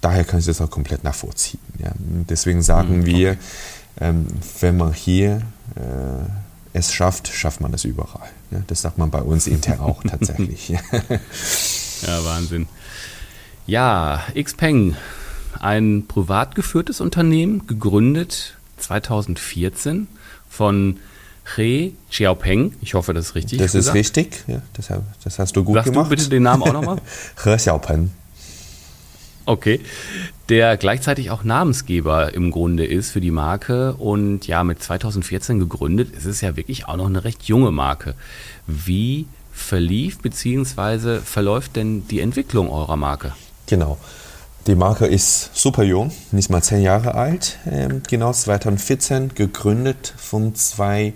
[0.00, 1.60] daher kann ich das auch komplett nachvollziehen.
[1.78, 1.92] Ja.
[1.98, 3.36] Deswegen sagen wir,
[4.00, 4.26] ähm,
[4.60, 5.42] wenn man hier
[5.76, 6.28] äh,
[6.72, 8.28] es schafft, schafft man es überall.
[8.50, 8.62] Ja.
[8.66, 10.68] Das sagt man bei uns intern auch tatsächlich.
[10.68, 12.66] Ja, Wahnsinn.
[13.66, 14.96] Ja, Xpeng,
[15.60, 20.08] ein privat geführtes Unternehmen, gegründet 2014
[20.48, 20.98] von
[21.56, 22.74] He Xiaopeng.
[22.80, 23.58] Ich hoffe, das ist richtig.
[23.58, 23.96] Das ist gesagt.
[23.96, 24.62] richtig, ja.
[24.74, 24.88] das,
[25.24, 26.06] das hast du gut Sagst gemacht.
[26.06, 26.96] du bitte den Namen auch nochmal?
[27.44, 28.12] He Xiaopen.
[29.50, 29.80] Okay.
[30.48, 36.12] Der gleichzeitig auch Namensgeber im Grunde ist für die Marke und ja, mit 2014 gegründet,
[36.16, 38.14] es ist ja wirklich auch noch eine recht junge Marke.
[38.68, 41.18] Wie verlief bzw.
[41.18, 43.32] verläuft denn die Entwicklung eurer Marke?
[43.66, 43.98] Genau.
[44.68, 47.58] Die Marke ist super jung, nicht mal zehn Jahre alt.
[47.68, 51.12] Ähm, genau 2014 gegründet von zwei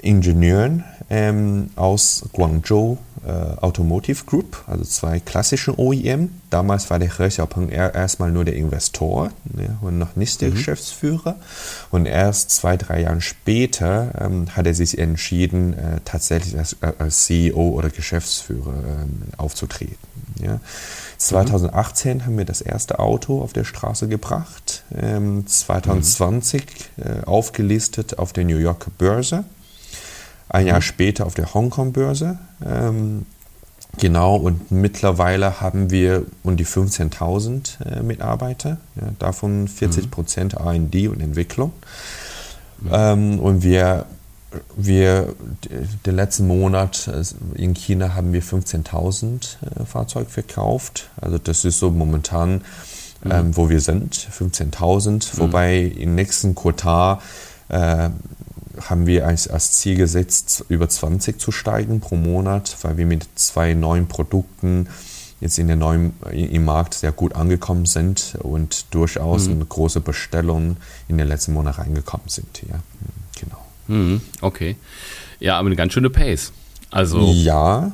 [0.00, 3.30] Ingenieuren ähm, aus Guangzhou äh,
[3.60, 6.30] Automotive Group, also zwei klassische OEM.
[6.48, 10.50] Damals war der He Xiaopeng er- erstmal nur der Investor ja, und noch nicht der
[10.50, 11.36] Geschäftsführer.
[11.90, 17.24] Und erst zwei, drei Jahre später ähm, hat er sich entschieden, äh, tatsächlich als, als
[17.26, 19.96] CEO oder Geschäftsführer ähm, aufzutreten.
[20.42, 20.60] Ja.
[21.18, 24.84] 2018 haben wir das erste Auto auf der Straße gebracht.
[24.96, 26.62] Ähm, 2020
[26.96, 29.44] äh, aufgelistet auf der New Yorker Börse.
[30.50, 32.36] Ein Jahr später auf der Hongkong-Börse.
[32.66, 33.24] Ähm,
[33.98, 41.06] genau, und mittlerweile haben wir um die 15.000 äh, Mitarbeiter, ja, davon 40 Prozent RD
[41.06, 41.72] und Entwicklung.
[42.90, 44.06] Ähm, und wir,
[44.76, 45.36] wir,
[46.04, 47.22] den letzten Monat äh,
[47.54, 51.10] in China haben wir 15.000 äh, Fahrzeuge verkauft.
[51.20, 52.62] Also das ist so momentan,
[53.24, 55.38] ähm, wo wir sind, 15.000.
[55.38, 57.18] Wobei im nächsten Quartal
[57.68, 58.10] äh,
[58.88, 63.26] haben wir als, als Ziel gesetzt, über 20 zu steigen pro Monat, weil wir mit
[63.34, 64.88] zwei neuen Produkten
[65.40, 70.76] jetzt in der neuen, im Markt sehr gut angekommen sind und durchaus eine große Bestellung
[71.08, 72.62] in den letzten Monaten reingekommen sind.
[72.68, 72.78] Ja,
[73.40, 73.58] genau.
[73.88, 74.76] Mhm, okay.
[75.38, 76.52] Ja, aber eine ganz schöne Pace.
[76.90, 77.92] Also Ja,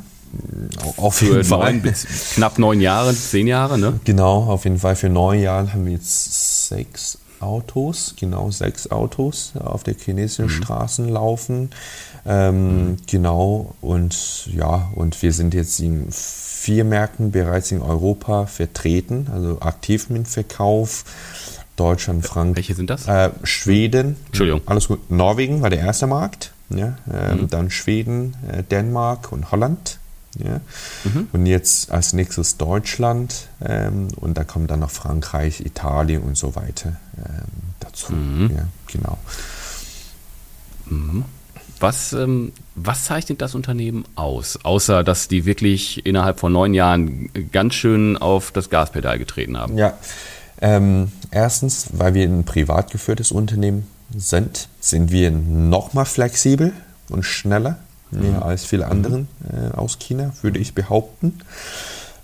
[0.97, 1.75] auf für jeden Fall.
[1.75, 1.95] neun
[2.35, 4.01] knapp neun Jahre, zehn Jahre, ne?
[4.05, 9.53] Genau, auf jeden Fall für neun Jahre haben wir jetzt sechs, Autos, genau sechs Autos
[9.57, 10.51] auf der chinesischen mhm.
[10.51, 11.71] Straßen laufen.
[12.25, 12.97] Ähm, mhm.
[13.07, 19.61] Genau, und ja, und wir sind jetzt in vier Märkten bereits in Europa vertreten, also
[19.61, 21.05] aktiv mit Verkauf.
[21.77, 22.57] Deutschland, Frankreich.
[22.57, 23.07] Welche sind das?
[23.07, 24.17] Äh, Schweden.
[24.27, 24.63] Entschuldigung.
[24.65, 25.11] Alles gut.
[25.11, 26.53] Norwegen war der erste Markt.
[26.71, 27.51] Ja, ähm, mhm.
[27.51, 29.99] Dann Schweden, äh, Dänemark und Holland.
[30.39, 30.61] Ja?
[31.05, 31.29] Mhm.
[31.33, 36.57] Und jetzt als nächstes Deutschland ähm, und da kommen dann noch Frankreich, Italien und so
[36.57, 38.13] weiter ähm, dazu.
[38.13, 38.51] Mhm.
[38.55, 39.19] Ja, genau.
[40.87, 41.25] Mhm.
[41.79, 47.29] Was, ähm, was zeichnet das Unternehmen aus, außer dass die wirklich innerhalb von neun Jahren
[47.53, 49.77] ganz schön auf das Gaspedal getreten haben?
[49.77, 49.93] Ja,
[50.61, 56.73] ähm, erstens, weil wir ein privat geführtes Unternehmen sind, sind wir noch mal flexibel
[57.11, 57.79] und schneller
[58.11, 58.43] mehr mhm.
[58.43, 61.39] als viele anderen äh, aus China, würde ich behaupten.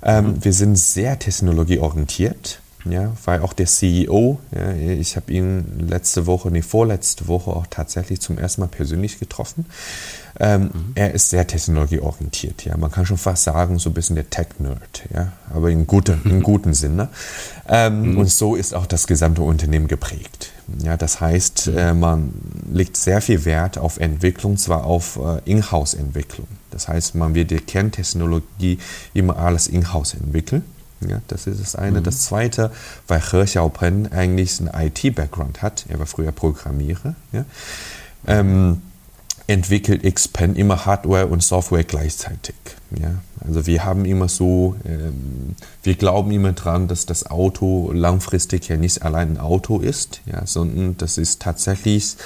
[0.02, 0.44] Ähm, mhm.
[0.44, 2.60] Wir sind sehr technologieorientiert.
[2.84, 7.68] Ja, weil auch der CEO, ja, ich habe ihn letzte Woche, nee, vorletzte Woche auch
[7.70, 9.66] tatsächlich zum ersten Mal persönlich getroffen.
[10.40, 10.92] Ähm, mhm.
[10.94, 12.76] Er ist sehr technologieorientiert, ja.
[12.76, 15.32] Man kann schon fast sagen, so ein bisschen der Tech-Nerd, ja.
[15.54, 17.08] Aber in, gute, in guten Sinne.
[17.68, 18.18] Ähm, mhm.
[18.18, 20.52] Und so ist auch das gesamte Unternehmen geprägt.
[20.82, 21.78] Ja, das heißt, mhm.
[21.78, 22.32] äh, man
[22.70, 26.46] legt sehr viel Wert auf Entwicklung, zwar auf äh, Inhouse-Entwicklung.
[26.70, 28.78] Das heißt, man wird die Kerntechnologie
[29.12, 30.64] immer alles in-house entwickeln.
[31.08, 32.00] Ja, das ist das eine.
[32.00, 32.04] Mhm.
[32.04, 32.70] Das zweite,
[33.08, 37.44] weil He Xiaopen eigentlich einen IT-Background hat, er war früher Programmierer, ja,
[38.26, 38.82] ähm,
[39.52, 42.54] entwickelt Xpen immer Hardware und Software gleichzeitig.
[42.98, 43.22] Ja.
[43.46, 48.76] Also wir haben immer so, ähm, wir glauben immer dran, dass das Auto langfristig ja
[48.76, 52.16] nicht allein ein Auto ist, ja, sondern das ist tatsächlich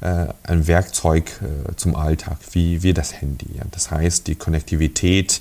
[0.00, 3.46] äh, ein Werkzeug äh, zum Alltag, wie, wie das Handy.
[3.56, 3.62] Ja.
[3.70, 5.40] Das heißt, die Konnektivität,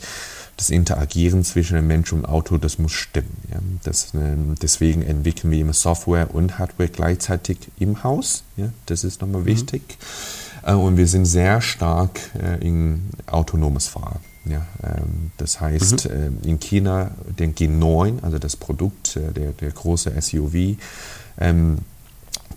[0.55, 3.37] das Interagieren zwischen dem Mensch und Auto, das muss stimmen.
[3.51, 3.59] Ja.
[3.83, 8.43] Das, äh, deswegen entwickeln wir immer Software und Hardware gleichzeitig im Haus.
[8.55, 8.69] Ja.
[8.85, 9.47] Das ist nochmal mhm.
[9.47, 9.81] wichtig.
[9.81, 14.19] Äh, und wir sind sehr stark äh, in autonomes Fahren.
[14.45, 16.39] Ja, ähm, das heißt, mhm.
[16.45, 20.77] äh, in China den G9, also das Produkt, äh, der, der große SUV,
[21.39, 21.79] ähm,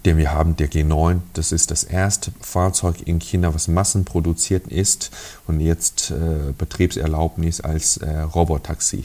[0.05, 5.11] den wir haben, der G9, das ist das erste Fahrzeug in China, was massenproduziert ist
[5.47, 9.05] und jetzt äh, Betriebserlaubnis als äh, Robotaxi äh,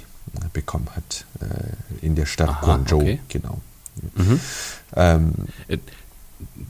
[0.54, 3.02] bekommen hat äh, in der Stadt Aha, Guangzhou.
[3.02, 3.20] Okay.
[3.30, 3.60] Genau.
[4.16, 4.40] Mhm.
[4.96, 5.34] Ähm,
[5.68, 5.78] äh,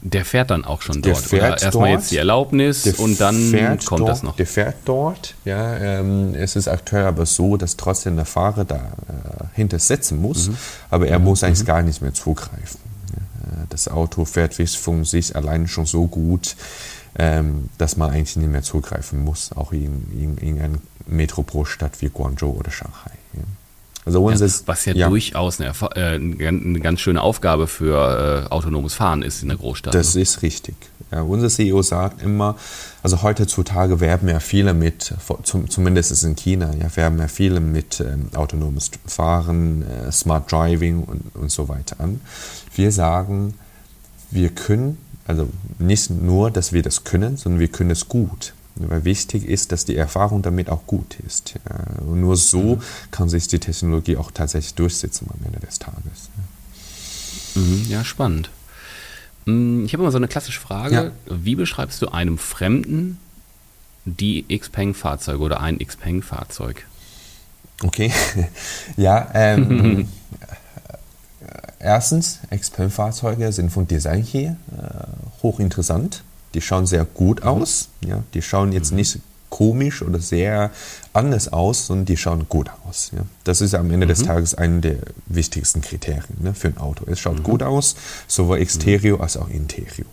[0.01, 1.25] der fährt dann auch schon der dort.
[1.25, 4.35] Fährt erstmal jetzt die Erlaubnis und dann kommt dort, das noch.
[4.35, 5.35] Der fährt dort.
[5.45, 8.93] Ja, ähm, es ist aktuell aber so, dass trotzdem der Fahrer da
[9.55, 10.57] äh, sitzen muss, mhm.
[10.89, 11.25] aber er mhm.
[11.25, 11.67] muss eigentlich mhm.
[11.67, 12.79] gar nicht mehr zugreifen.
[13.11, 16.55] Ja, äh, das Auto fährt von sich allein schon so gut,
[17.17, 22.09] ähm, dass man eigentlich nicht mehr zugreifen muss, auch in, in, in einer Metropolstadt wie
[22.09, 23.11] Guangzhou oder Shanghai.
[23.33, 23.43] Ja.
[24.05, 26.15] Also ja, was ja, ja, durchaus eine, äh,
[26.47, 29.93] eine, ganz schöne Aufgabe für äh, autonomes Fahren ist in der Großstadt.
[29.93, 30.21] Das ne?
[30.21, 30.75] ist richtig.
[31.11, 32.55] Ja, unser CEO sagt immer,
[33.03, 37.99] also heutzutage werben ja viele mit, zum, zumindest in China, ja, werben ja viele mit
[37.99, 42.21] ähm, autonomes Fahren, äh, Smart Driving und, und so weiter an.
[42.73, 43.55] Wir sagen,
[44.31, 48.53] wir können, also nicht nur, dass wir das können, sondern wir können es gut.
[48.75, 51.55] Weil wichtig ist, dass die Erfahrung damit auch gut ist.
[51.69, 52.03] Ja.
[52.03, 52.81] Und nur so mhm.
[53.11, 56.29] kann sich die Technologie auch tatsächlich durchsetzen am Ende des Tages.
[57.55, 58.49] Ja, mhm, ja spannend.
[59.45, 60.95] Mm, ich habe immer so eine klassische Frage.
[60.95, 61.11] Ja.
[61.25, 63.17] Wie beschreibst du einem Fremden
[64.05, 66.85] die Xpeng-Fahrzeuge oder ein Xpeng-Fahrzeug?
[67.83, 68.11] Okay,
[68.97, 70.07] ja, ähm,
[71.79, 76.23] erstens, Xpeng-Fahrzeuge sind von Design her äh, hochinteressant.
[76.53, 77.47] Die schauen sehr gut mhm.
[77.47, 77.89] aus.
[78.05, 78.23] Ja?
[78.33, 78.97] Die schauen jetzt mhm.
[78.97, 79.19] nicht
[79.51, 80.71] komisch oder sehr
[81.13, 83.11] anders aus, sondern die schauen gut aus.
[83.13, 83.23] Ja?
[83.43, 84.09] Das ist am Ende mhm.
[84.09, 87.05] des Tages einer der wichtigsten Kriterien ne, für ein Auto.
[87.05, 87.43] Es schaut mhm.
[87.43, 87.95] gut aus,
[88.27, 89.23] sowohl exterior mhm.
[89.23, 90.07] als auch interior.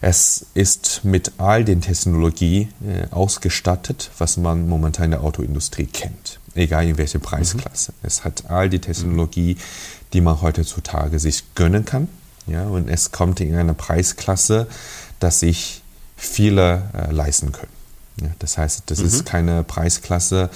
[0.00, 6.40] Es ist mit all den Technologien äh, ausgestattet, was man momentan in der Autoindustrie kennt,
[6.54, 7.92] egal in welcher Preisklasse.
[7.92, 8.06] Mhm.
[8.06, 9.58] Es hat all die Technologie,
[10.14, 12.08] die man heutzutage sich gönnen kann.
[12.46, 14.66] Ja, und es kommt in einer Preisklasse,
[15.22, 15.82] dass sich
[16.16, 17.72] viele äh, leisten können.
[18.20, 19.06] Ja, das heißt, das mhm.
[19.06, 20.50] ist keine Preisklasse,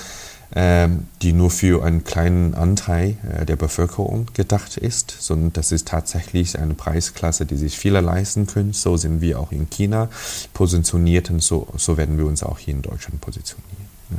[0.54, 5.88] ähm, die nur für einen kleinen Anteil äh, der Bevölkerung gedacht ist, sondern das ist
[5.88, 8.72] tatsächlich eine Preisklasse, die sich viele leisten können.
[8.72, 10.08] So sind wir auch in China
[10.54, 13.86] positioniert und so, so werden wir uns auch hier in Deutschland positionieren.
[14.10, 14.18] Ja.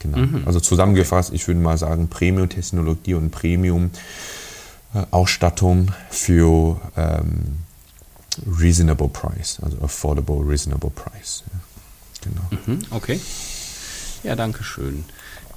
[0.00, 0.18] Genau.
[0.18, 0.42] Mhm.
[0.46, 7.65] Also zusammengefasst, ich würde mal sagen, Premium-Technologie und Premium-Ausstattung für ähm,
[8.44, 11.42] reasonable price, also affordable, reasonable price.
[11.52, 11.60] Ja,
[12.30, 12.62] genau.
[12.66, 13.20] Mhm, okay.
[14.22, 15.04] Ja, danke schön.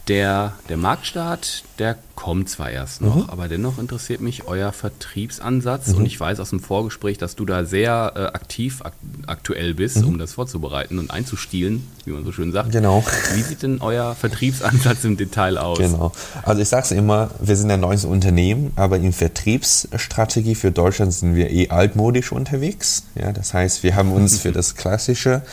[0.09, 3.29] Der, der Marktstart, der kommt zwar erst noch, mhm.
[3.29, 5.97] aber dennoch interessiert mich euer Vertriebsansatz mhm.
[5.97, 8.93] und ich weiß aus dem Vorgespräch, dass du da sehr äh, aktiv ak
[9.27, 10.07] aktuell bist, mhm.
[10.07, 12.71] um das vorzubereiten und einzustielen, wie man so schön sagt.
[12.71, 13.05] Genau.
[13.35, 15.77] Wie sieht denn euer Vertriebsansatz im Detail aus?
[15.77, 16.11] Genau.
[16.41, 21.13] Also ich sage es immer, wir sind ein neues Unternehmen, aber in Vertriebsstrategie für Deutschland
[21.13, 23.03] sind wir eh altmodisch unterwegs.
[23.13, 25.43] Ja, das heißt, wir haben uns für das klassische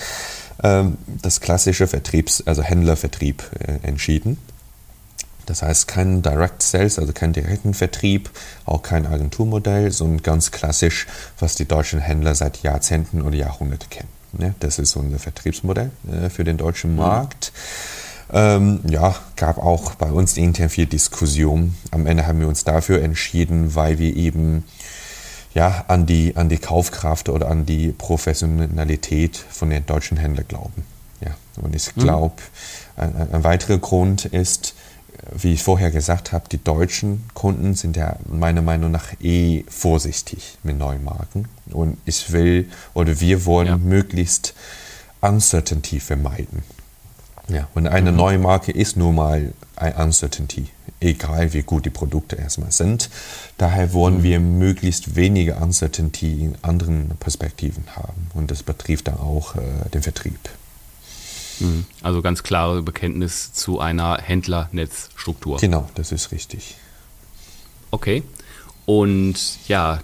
[0.62, 4.38] ähm, das klassische Vertriebs-, also Händlervertrieb äh, entschieden.
[5.46, 8.30] Das heißt kein Direct Sales, also kein direkten Vertrieb,
[8.64, 11.06] auch kein Agenturmodell, sondern ganz klassisch,
[11.38, 14.08] was die deutschen Händler seit Jahrzehnten oder Jahrhunderten kennen.
[14.32, 14.54] Ne?
[14.60, 16.96] Das ist unser Vertriebsmodell äh, für den deutschen mhm.
[16.96, 17.52] Markt.
[18.32, 21.76] Ähm, ja, gab auch bei uns intern viel Diskussion.
[21.92, 24.64] Am Ende haben wir uns dafür entschieden, weil wir eben
[25.56, 30.84] ja, an, die, an die Kaufkraft oder an die Professionalität von den deutschen Händlern glauben.
[31.22, 32.34] Ja, und ich glaube,
[32.96, 33.02] mhm.
[33.02, 34.74] ein, ein weiterer Grund ist,
[35.32, 40.58] wie ich vorher gesagt habe, die deutschen Kunden sind ja meiner Meinung nach eh vorsichtig
[40.62, 41.48] mit neuen Marken.
[41.70, 43.78] Und ich will oder wir wollen ja.
[43.78, 44.52] möglichst
[45.22, 46.64] Uncertainty vermeiden.
[47.48, 48.18] Ja, und eine mhm.
[48.18, 50.66] neue Marke ist nun mal ein Uncertainty,
[51.00, 53.10] egal wie gut die Produkte erstmal sind.
[53.58, 54.22] Daher wollen mhm.
[54.22, 58.28] wir möglichst wenige Uncertainty in anderen Perspektiven haben.
[58.34, 60.38] Und das betrifft dann auch äh, den Vertrieb.
[61.60, 61.86] Mhm.
[62.02, 65.58] Also ganz klare Bekenntnis zu einer Händlernetzstruktur.
[65.58, 66.76] Genau, das ist richtig.
[67.90, 68.22] Okay.
[68.84, 69.36] Und
[69.68, 70.00] ja,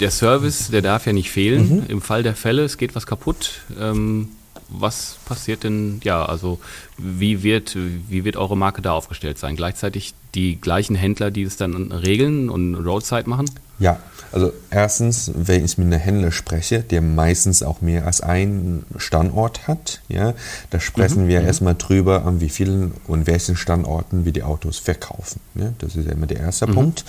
[0.00, 1.76] der Service, der darf ja nicht fehlen.
[1.76, 1.86] Mhm.
[1.88, 3.62] Im Fall der Fälle, es geht was kaputt.
[3.78, 4.28] Ähm,
[4.68, 6.60] was passiert denn, ja, also
[6.98, 9.56] wie wird, wie wird eure Marke da aufgestellt sein?
[9.56, 13.50] Gleichzeitig die gleichen Händler, die es dann regeln und Roadside machen?
[13.78, 14.00] Ja,
[14.32, 19.68] also erstens, wenn ich mit einem Händler spreche, der meistens auch mehr als einen Standort
[19.68, 20.34] hat, ja,
[20.70, 21.46] da sprechen mhm, wir mhm.
[21.46, 25.40] erstmal drüber, an wie vielen und welchen Standorten wir die Autos verkaufen.
[25.54, 25.72] Ja.
[25.78, 26.74] Das ist ja immer der erste mhm.
[26.74, 27.04] Punkt.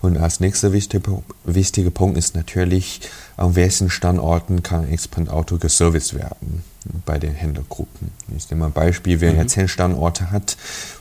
[0.00, 3.02] Und als nächster wichtige, wichtige Punkt ist natürlich,
[3.36, 6.64] an welchen Standorten kann Expand Auto geserviced werden
[7.04, 8.10] bei den Händlergruppen.
[8.36, 9.38] Ich nehme mal ein Beispiel, wer mhm.
[9.38, 10.56] ja zehn Standorte hat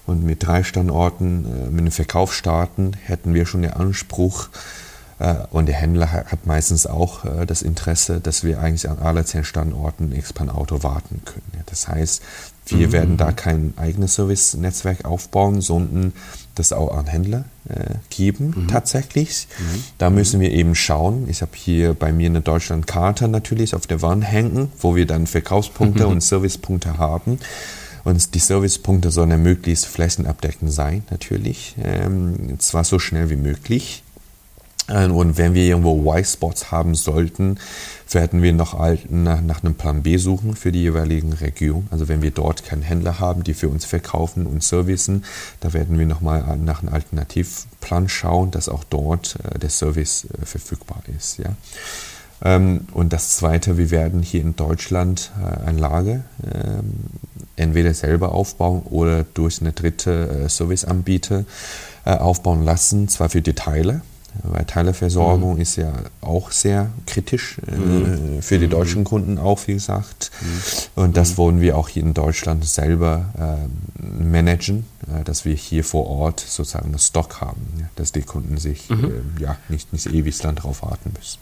[0.05, 4.49] und mit drei Standorten äh, mit einem Verkauf starten, hätten wir schon den Anspruch,
[5.19, 9.25] äh, und der Händler hat meistens auch äh, das Interesse, dass wir eigentlich an alle
[9.25, 11.63] zehn Standorten Expand Auto warten können.
[11.67, 12.21] Das heißt,
[12.67, 12.91] wir mhm.
[12.91, 16.13] werden da kein eigenes Service-Netzwerk aufbauen, sondern
[16.55, 18.67] das auch an Händler äh, geben mhm.
[18.67, 19.47] tatsächlich.
[19.57, 19.83] Mhm.
[19.97, 21.27] Da müssen wir eben schauen.
[21.29, 25.27] Ich habe hier bei mir eine Deutschlandkarte natürlich auf der Wand hängen, wo wir dann
[25.27, 27.39] Verkaufspunkte und Servicepunkte haben.
[28.03, 31.75] Und die Servicepunkte sollen ja möglichst flächenabdeckend sein, natürlich.
[31.81, 34.02] Ähm, zwar so schnell wie möglich.
[34.87, 37.57] Äh, und wenn wir irgendwo Y-Spots haben sollten,
[38.11, 38.77] werden wir noch
[39.09, 41.87] nach, einem Plan B suchen für die jeweiligen Region.
[41.89, 45.23] Also wenn wir dort keinen Händler haben, die für uns verkaufen und servicen,
[45.61, 50.45] da werden wir nochmal nach einem Alternativplan schauen, dass auch dort äh, der Service äh,
[50.45, 51.39] verfügbar ist.
[51.39, 51.55] Ja.
[52.43, 55.31] Ähm, und das Zweite, wir werden hier in Deutschland
[55.65, 56.93] ein Lager ähm,
[57.55, 61.45] entweder selber aufbauen oder durch eine dritte Serviceanbieter
[62.03, 64.01] aufbauen lassen, zwar für die Teile,
[64.41, 65.61] weil Teileversorgung mhm.
[65.61, 68.41] ist ja auch sehr kritisch äh, mhm.
[68.41, 68.71] für die mhm.
[68.71, 70.31] deutschen Kunden auch, wie gesagt.
[70.41, 71.03] Mhm.
[71.03, 71.37] Und das mhm.
[71.37, 76.39] wollen wir auch hier in Deutschland selber äh, managen, äh, dass wir hier vor Ort
[76.39, 79.05] sozusagen einen Stock haben, ja, dass die Kunden sich mhm.
[79.37, 81.39] äh, ja, nicht, nicht ewig lang darauf warten müssen.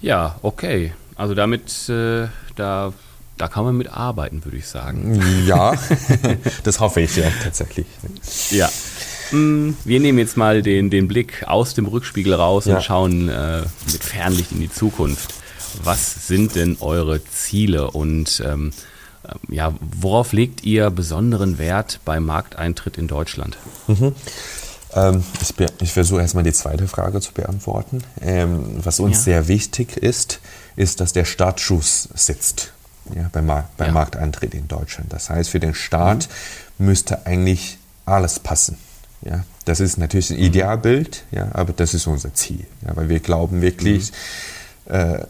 [0.00, 0.94] Ja, okay.
[1.16, 2.92] Also damit, äh, da
[3.40, 5.18] da kann man mit arbeiten, würde ich sagen.
[5.46, 5.74] Ja,
[6.62, 7.86] das hoffe ich ja tatsächlich.
[8.50, 8.68] Ja.
[9.32, 12.76] Mm, wir nehmen jetzt mal den, den Blick aus dem Rückspiegel raus ja.
[12.76, 13.62] und schauen äh,
[13.92, 15.34] mit Fernlicht in die Zukunft.
[15.82, 18.72] Was sind denn eure Ziele und ähm,
[19.22, 23.56] äh, ja, worauf legt ihr besonderen Wert beim Markteintritt in Deutschland?
[23.86, 24.14] Mhm.
[24.92, 28.02] Ähm, ich, ich versuche erstmal die zweite Frage zu beantworten.
[28.20, 29.22] Ähm, was uns ja.
[29.22, 30.40] sehr wichtig ist,
[30.76, 32.72] ist, dass der Startschuss sitzt
[33.14, 33.92] ja, beim, Mar beim ja.
[33.92, 35.12] Markteintritt in Deutschland.
[35.12, 36.28] Das heißt, für den Start
[36.78, 36.86] mhm.
[36.86, 38.78] müsste eigentlich alles passen.
[39.22, 40.44] Ja, das ist natürlich ein mhm.
[40.44, 42.66] Idealbild, ja, aber das ist unser Ziel.
[42.86, 44.12] Ja, weil wir glauben wirklich,
[44.88, 44.94] mhm.
[44.94, 45.24] äh,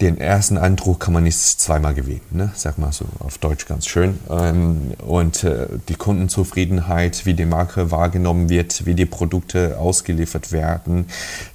[0.00, 2.50] den ersten Eindruck kann man nicht zweimal gewinnen, ne?
[2.54, 4.18] sag mal so auf Deutsch ganz schön.
[4.28, 11.06] Ähm, und äh, die Kundenzufriedenheit, wie die Marke wahrgenommen wird, wie die Produkte ausgeliefert werden,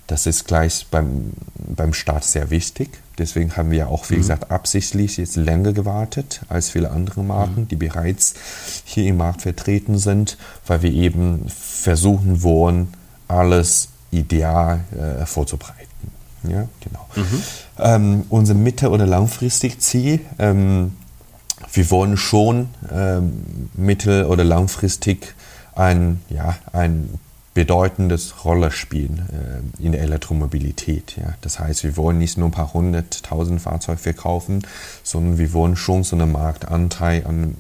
[0.08, 2.90] das ist gleich beim, beim Start sehr wichtig.
[3.22, 4.20] Deswegen haben wir auch, wie mhm.
[4.20, 7.68] gesagt, absichtlich jetzt länger gewartet als viele andere Marken, mhm.
[7.68, 8.34] die bereits
[8.84, 12.94] hier im Markt vertreten sind, weil wir eben versuchen wollen,
[13.28, 15.78] alles ideal äh, vorzubereiten.
[16.44, 17.08] Ja, genau.
[17.16, 17.44] Mhm.
[17.78, 20.94] Ähm, unser mittel- oder langfristig Ziel ähm,
[21.74, 25.36] wir wollen schon ähm, mittel- oder langfristig
[25.76, 27.10] ein, ja, ein
[27.54, 29.28] bedeutendes Rolle spielen
[29.80, 31.18] äh, in der Elektromobilität.
[31.18, 31.34] Ja.
[31.42, 34.66] Das heißt, wir wollen nicht nur ein paar hunderttausend Fahrzeuge verkaufen,
[35.04, 37.56] sondern wir wollen schon so einen Marktanteil an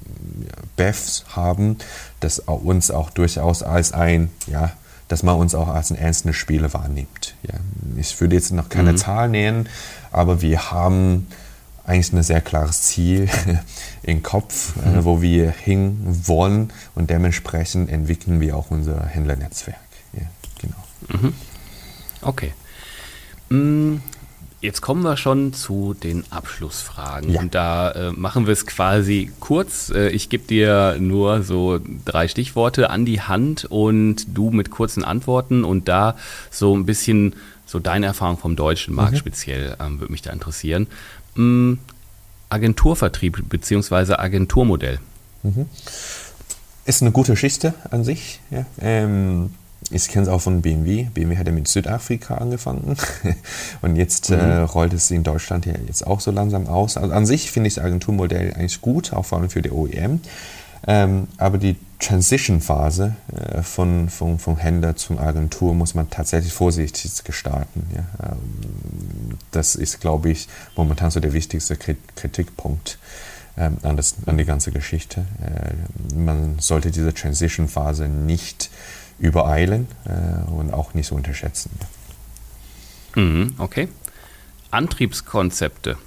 [0.77, 1.77] BEVs haben,
[2.21, 4.71] das uns auch durchaus als ein, ja,
[5.09, 7.35] dass man uns auch als ein ernsten Spieler wahrnimmt.
[7.43, 7.55] Ja.
[7.97, 8.97] Ich würde jetzt noch keine mhm.
[8.97, 9.67] Zahl nennen,
[10.11, 11.27] aber wir haben
[11.85, 13.29] eigentlich ein sehr klares Ziel
[14.03, 14.99] im Kopf, äh, mhm.
[14.99, 19.79] äh, wo wir hin wollen und dementsprechend entwickeln wir auch unser Händlernetzwerk.
[20.13, 20.27] Ja,
[20.59, 21.21] genau.
[21.21, 21.33] Mhm.
[22.21, 22.53] Okay.
[23.49, 23.97] Mm,
[24.61, 27.31] jetzt kommen wir schon zu den Abschlussfragen.
[27.31, 27.41] Ja.
[27.41, 29.89] Und da äh, machen wir es quasi kurz.
[29.89, 35.03] Äh, ich gebe dir nur so drei Stichworte an die Hand und du mit kurzen
[35.03, 36.15] Antworten und da
[36.51, 39.17] so ein bisschen so deine Erfahrung vom deutschen Markt mhm.
[39.17, 40.87] speziell ähm, würde mich da interessieren.
[41.35, 41.73] Mm,
[42.49, 44.15] Agenturvertrieb bzw.
[44.15, 44.99] Agenturmodell?
[45.43, 45.67] Mhm.
[46.85, 48.39] Ist eine gute Geschichte an sich.
[48.49, 48.65] Ja.
[48.79, 49.51] Ähm,
[49.89, 51.07] ich kenne es auch von BMW.
[51.13, 52.95] BMW hat ja mit Südafrika angefangen
[53.81, 54.37] und jetzt mhm.
[54.37, 56.97] äh, rollt es in Deutschland ja jetzt auch so langsam aus.
[56.97, 60.21] Also an sich finde ich das Agenturmodell eigentlich gut, auch vor allem für die OEM.
[60.87, 67.23] Ähm, aber die Transition-Phase äh, von, von, von Händler zum Agentur muss man tatsächlich vorsichtig
[67.23, 67.87] gestalten.
[67.95, 68.31] Ja.
[68.31, 72.97] Ähm, das ist, glaube ich, momentan so der wichtigste Kritikpunkt
[73.57, 75.25] ähm, an, das, an die ganze Geschichte.
[75.41, 78.71] Äh, man sollte diese Transition-Phase nicht
[79.19, 81.69] übereilen äh, und auch nicht so unterschätzen.
[83.15, 83.87] Mhm, okay.
[84.71, 85.97] Antriebskonzepte.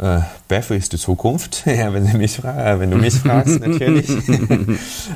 [0.00, 4.08] Äh, BEF ist die Zukunft, ja, wenn, du mich, äh, wenn du mich fragst, natürlich.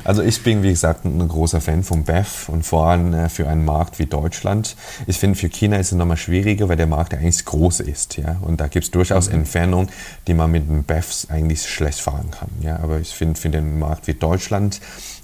[0.03, 3.49] also ich bin, wie gesagt, ein großer Fan von BEF und vor allem äh, für
[3.49, 4.75] einen Markt wie Deutschland.
[5.07, 8.17] Ich finde, für China ist es nochmal schwieriger, weil der Markt eigentlich groß ist.
[8.17, 8.37] Ja?
[8.41, 9.39] Und da gibt es durchaus mhm.
[9.39, 9.89] Entfernungen,
[10.27, 12.49] die man mit den BEFs eigentlich schlecht fahren kann.
[12.61, 12.79] Ja?
[12.79, 14.79] Aber ich finde, für den Markt wie Deutschland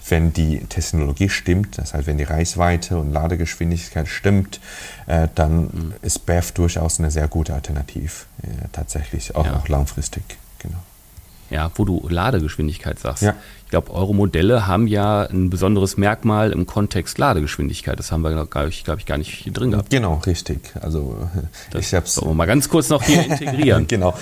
[0.09, 4.59] wenn die Technologie stimmt, das heißt, wenn die Reichweite und Ladegeschwindigkeit stimmt,
[5.07, 5.93] äh, dann mhm.
[6.01, 9.57] ist BEV durchaus eine sehr gute Alternative, äh, tatsächlich auch, ja.
[9.57, 10.23] auch langfristig.
[10.59, 10.77] Genau.
[11.49, 13.23] Ja, wo du Ladegeschwindigkeit sagst.
[13.23, 13.35] Ja.
[13.73, 17.97] Ich glaube, eure Modelle haben ja ein besonderes Merkmal im Kontext Ladegeschwindigkeit.
[17.97, 19.89] Das haben wir, glaube ich, glaub ich, gar nicht hier drin gehabt.
[19.89, 20.59] Genau, richtig.
[20.79, 21.17] Also
[21.71, 22.21] das ich habe es.
[22.21, 23.87] mal ganz kurz noch hier integrieren.
[23.87, 24.13] genau.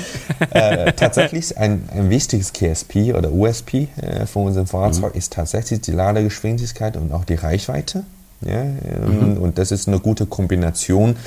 [0.51, 5.19] Äh, tatsächlich ein, ein wichtiges KSP oder USP äh, von unserem Fahrzeug mhm.
[5.19, 8.05] ist tatsächlich die Ladegeschwindigkeit und auch die Reichweite.
[8.39, 9.37] Ja, ähm, mhm.
[9.37, 11.17] Und das ist eine gute Kombination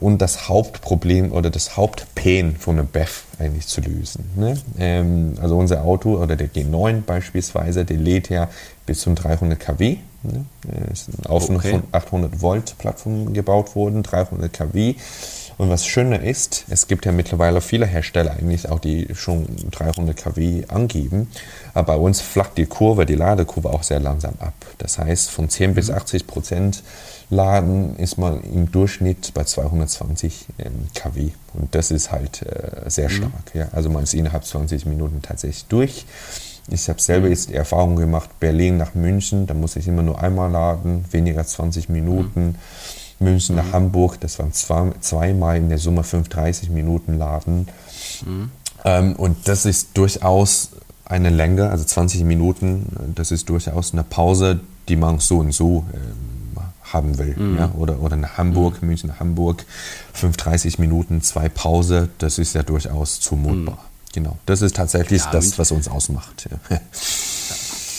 [0.00, 4.30] und das Hauptproblem oder das Hauptpain von einem BEF eigentlich zu lösen.
[4.36, 4.56] Ne?
[4.78, 8.48] Ähm, also unser Auto oder der G9 beispielsweise, der lädt ja
[8.86, 9.96] bis zum 300 kW.
[10.22, 10.44] Ne?
[10.92, 11.74] Ist auf okay.
[11.74, 14.94] eine 800 Volt Plattform gebaut worden, 300 kW.
[15.58, 20.16] Und was schöner ist, es gibt ja mittlerweile viele Hersteller eigentlich auch, die schon 300
[20.16, 21.28] kW angeben.
[21.74, 24.54] Aber bei uns flacht die Kurve, die Ladekurve auch sehr langsam ab.
[24.78, 25.74] Das heißt, von 10 mhm.
[25.74, 26.84] bis 80 Prozent
[27.30, 31.30] Laden ist man im Durchschnitt bei 220 ähm, kW.
[31.54, 33.14] Und das ist halt äh, sehr mhm.
[33.14, 33.54] stark.
[33.54, 33.60] Mhm.
[33.60, 33.68] Ja.
[33.72, 36.06] Also man ist innerhalb 20 Minuten tatsächlich durch.
[36.70, 37.32] Ich habe selber mhm.
[37.32, 41.44] jetzt die Erfahrung gemacht, Berlin nach München, da muss ich immer nur einmal laden, weniger
[41.44, 42.46] 20 Minuten.
[42.46, 42.54] Mhm.
[43.20, 43.72] München nach mhm.
[43.72, 47.68] Hamburg, das waren zwei, zweimal in der Summe 35 Minuten laden.
[48.24, 48.50] Mhm.
[48.84, 50.70] Ähm, und das ist durchaus
[51.04, 55.84] eine Länge, also 20 Minuten, das ist durchaus eine Pause, die man so und so
[55.94, 56.62] ähm,
[56.92, 57.34] haben will.
[57.36, 57.58] Mhm.
[57.58, 57.72] Ja?
[57.76, 58.88] Oder, oder nach Hamburg, mhm.
[58.88, 59.64] München, Hamburg,
[60.14, 63.74] 35 Minuten, zwei Pause, das ist ja durchaus zumutbar.
[63.74, 63.88] Mhm.
[64.12, 66.48] Genau, das ist tatsächlich ja, das, was uns ausmacht.
[66.70, 66.78] Ja.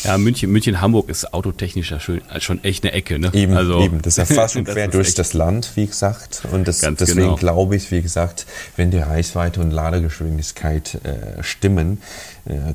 [0.04, 3.20] Ja, München, München, Hamburg ist autotechnisch ja schon, schon echt eine Ecke.
[3.20, 3.32] Ne?
[3.34, 4.02] Eben, also, eben.
[4.02, 6.44] Das ist ja fast schon quer durch das Land, wie gesagt.
[6.52, 7.36] Und das, deswegen genau.
[7.36, 8.46] glaube ich, wie gesagt,
[8.78, 12.02] wenn die Reichweite und Ladegeschwindigkeit äh, stimmen,
[12.46, 12.74] äh,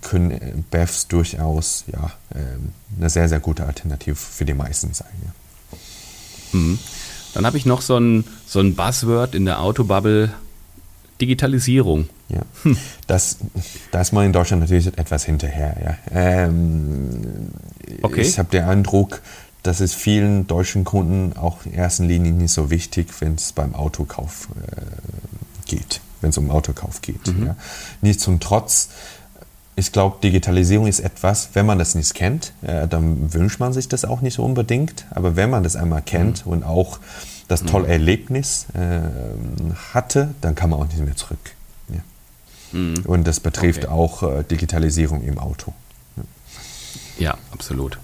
[0.00, 2.38] können BEVs durchaus ja, äh,
[2.98, 5.08] eine sehr, sehr gute Alternative für die meisten sein.
[5.24, 6.58] Ja.
[6.58, 6.78] Mhm.
[7.34, 10.32] Dann habe ich noch so ein, so ein Buzzword in der Autobubble,
[11.20, 12.08] Digitalisierung.
[12.28, 12.42] Ja,
[13.06, 13.38] das,
[13.92, 15.76] da ist man in Deutschland natürlich etwas hinterher.
[15.82, 15.96] Ja.
[16.10, 17.50] Ähm,
[18.02, 18.22] okay.
[18.22, 19.22] Ich habe den Eindruck,
[19.62, 23.74] dass es vielen deutschen Kunden auch in erster Linie nicht so wichtig, wenn es beim
[23.74, 24.80] Autokauf äh,
[25.66, 27.26] geht, wenn es um Autokauf geht.
[27.28, 27.46] Mhm.
[27.46, 27.56] Ja.
[28.00, 28.88] Nicht zum Trotz,
[29.76, 33.88] ich glaube, Digitalisierung ist etwas, wenn man das nicht kennt, äh, dann wünscht man sich
[33.88, 35.04] das auch nicht so unbedingt.
[35.10, 36.52] Aber wenn man das einmal kennt mhm.
[36.52, 36.98] und auch
[37.48, 39.00] das tolle Erlebnis äh,
[39.94, 41.55] hatte, dann kann man auch nicht mehr zurück.
[42.76, 43.06] Mhm.
[43.06, 43.92] Und das betrifft okay.
[43.92, 45.72] auch äh, Digitalisierung im Auto.
[47.18, 47.98] Ja, absolut.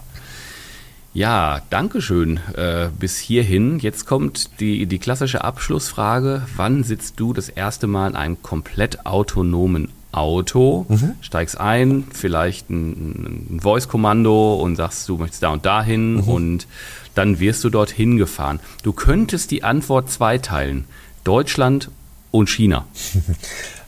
[1.14, 3.78] Ja, danke schön äh, bis hierhin.
[3.78, 6.46] Jetzt kommt die, die klassische Abschlussfrage.
[6.56, 11.14] Wann sitzt du das erste Mal in einem komplett autonomen Auto, mhm.
[11.20, 16.28] steigst ein, vielleicht ein, ein Voice-Kommando und sagst, du möchtest da und dahin mhm.
[16.28, 16.66] und
[17.14, 18.60] dann wirst du dorthin gefahren.
[18.82, 20.84] Du könntest die Antwort zweiteilen.
[21.24, 21.90] Deutschland
[22.30, 22.86] und China.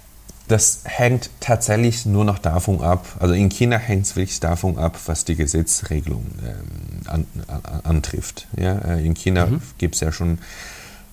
[0.48, 4.98] Das hängt tatsächlich nur noch davon ab, also in China hängt es wirklich davon ab,
[5.06, 8.46] was die Gesetzregelung ähm, an, an, antrifft.
[8.56, 9.62] Ja, äh, in China mhm.
[9.78, 10.38] gibt es ja schon,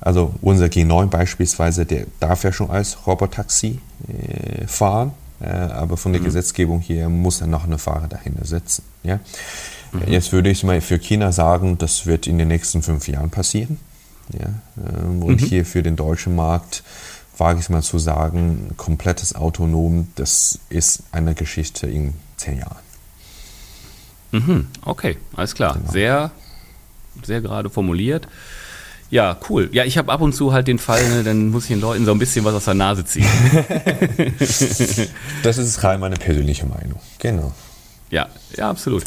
[0.02, 3.80] also unser G9 beispielsweise, der darf ja schon als Robotaxi
[4.10, 6.26] äh, fahren, äh, aber von der mhm.
[6.26, 8.84] Gesetzgebung hier muss er noch eine Fahrer dahinter setzen.
[9.04, 9.20] Ja?
[9.94, 10.12] Mhm.
[10.12, 13.80] Jetzt würde ich mal für China sagen, das wird in den nächsten fünf Jahren passieren.
[14.38, 14.50] Ja?
[14.78, 15.46] Ähm, und mhm.
[15.46, 16.84] hier für den deutschen Markt
[17.42, 22.84] wage ich mal zu sagen, komplettes Autonom, das ist eine Geschichte in zehn Jahren.
[24.32, 25.74] Mhm, okay, alles klar.
[25.74, 25.92] Genau.
[25.92, 26.32] Sehr,
[27.24, 28.28] sehr gerade formuliert.
[29.10, 29.70] Ja, cool.
[29.74, 32.06] Ja, ich habe ab und zu halt den Fall, ne, dann muss ich den Leuten
[32.06, 33.28] so ein bisschen was aus der Nase ziehen.
[35.44, 37.00] das ist rein meine persönliche Meinung.
[37.18, 37.54] Genau.
[38.12, 39.04] Ja, ja, absolut.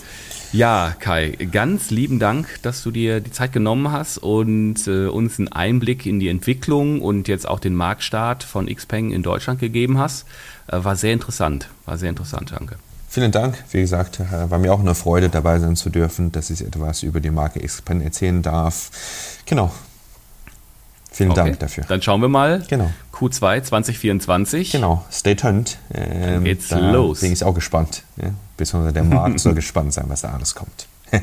[0.54, 5.40] Ja, Kai, ganz lieben Dank, dass du dir die Zeit genommen hast und äh, uns
[5.40, 9.98] einen Einblick in die Entwicklung und jetzt auch den Marktstart von Xpeng in Deutschland gegeben
[9.98, 10.26] hast.
[10.68, 12.76] Äh, war sehr interessant, war sehr interessant, danke.
[13.08, 13.64] Vielen Dank.
[13.72, 17.02] Wie gesagt, äh, war mir auch eine Freude, dabei sein zu dürfen, dass ich etwas
[17.02, 18.92] über die Marke Xpeng erzählen darf.
[19.46, 19.72] Genau,
[21.14, 21.44] Vielen okay.
[21.44, 21.84] Dank dafür.
[21.86, 22.64] Dann schauen wir mal.
[22.68, 22.90] Genau.
[23.12, 24.72] Q2 2024.
[24.72, 25.78] Genau, stay tuned.
[25.94, 27.20] Ähm, geht's los.
[27.20, 28.02] Bin ich auch gespannt.
[28.16, 28.30] Ja?
[28.56, 30.88] Besonders der Markt soll gespannt sein, was da alles kommt.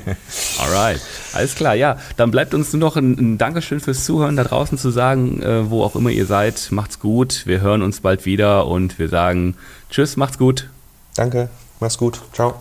[0.59, 1.01] Alright,
[1.33, 1.75] alles klar.
[1.75, 5.41] Ja, dann bleibt uns nur noch ein, ein Dankeschön fürs Zuhören da draußen zu sagen,
[5.41, 6.69] äh, wo auch immer ihr seid.
[6.71, 7.45] Macht's gut.
[7.45, 9.55] Wir hören uns bald wieder und wir sagen
[9.89, 10.69] Tschüss, macht's gut.
[11.15, 11.49] Danke,
[11.81, 12.21] mach's gut.
[12.31, 12.55] Ciao.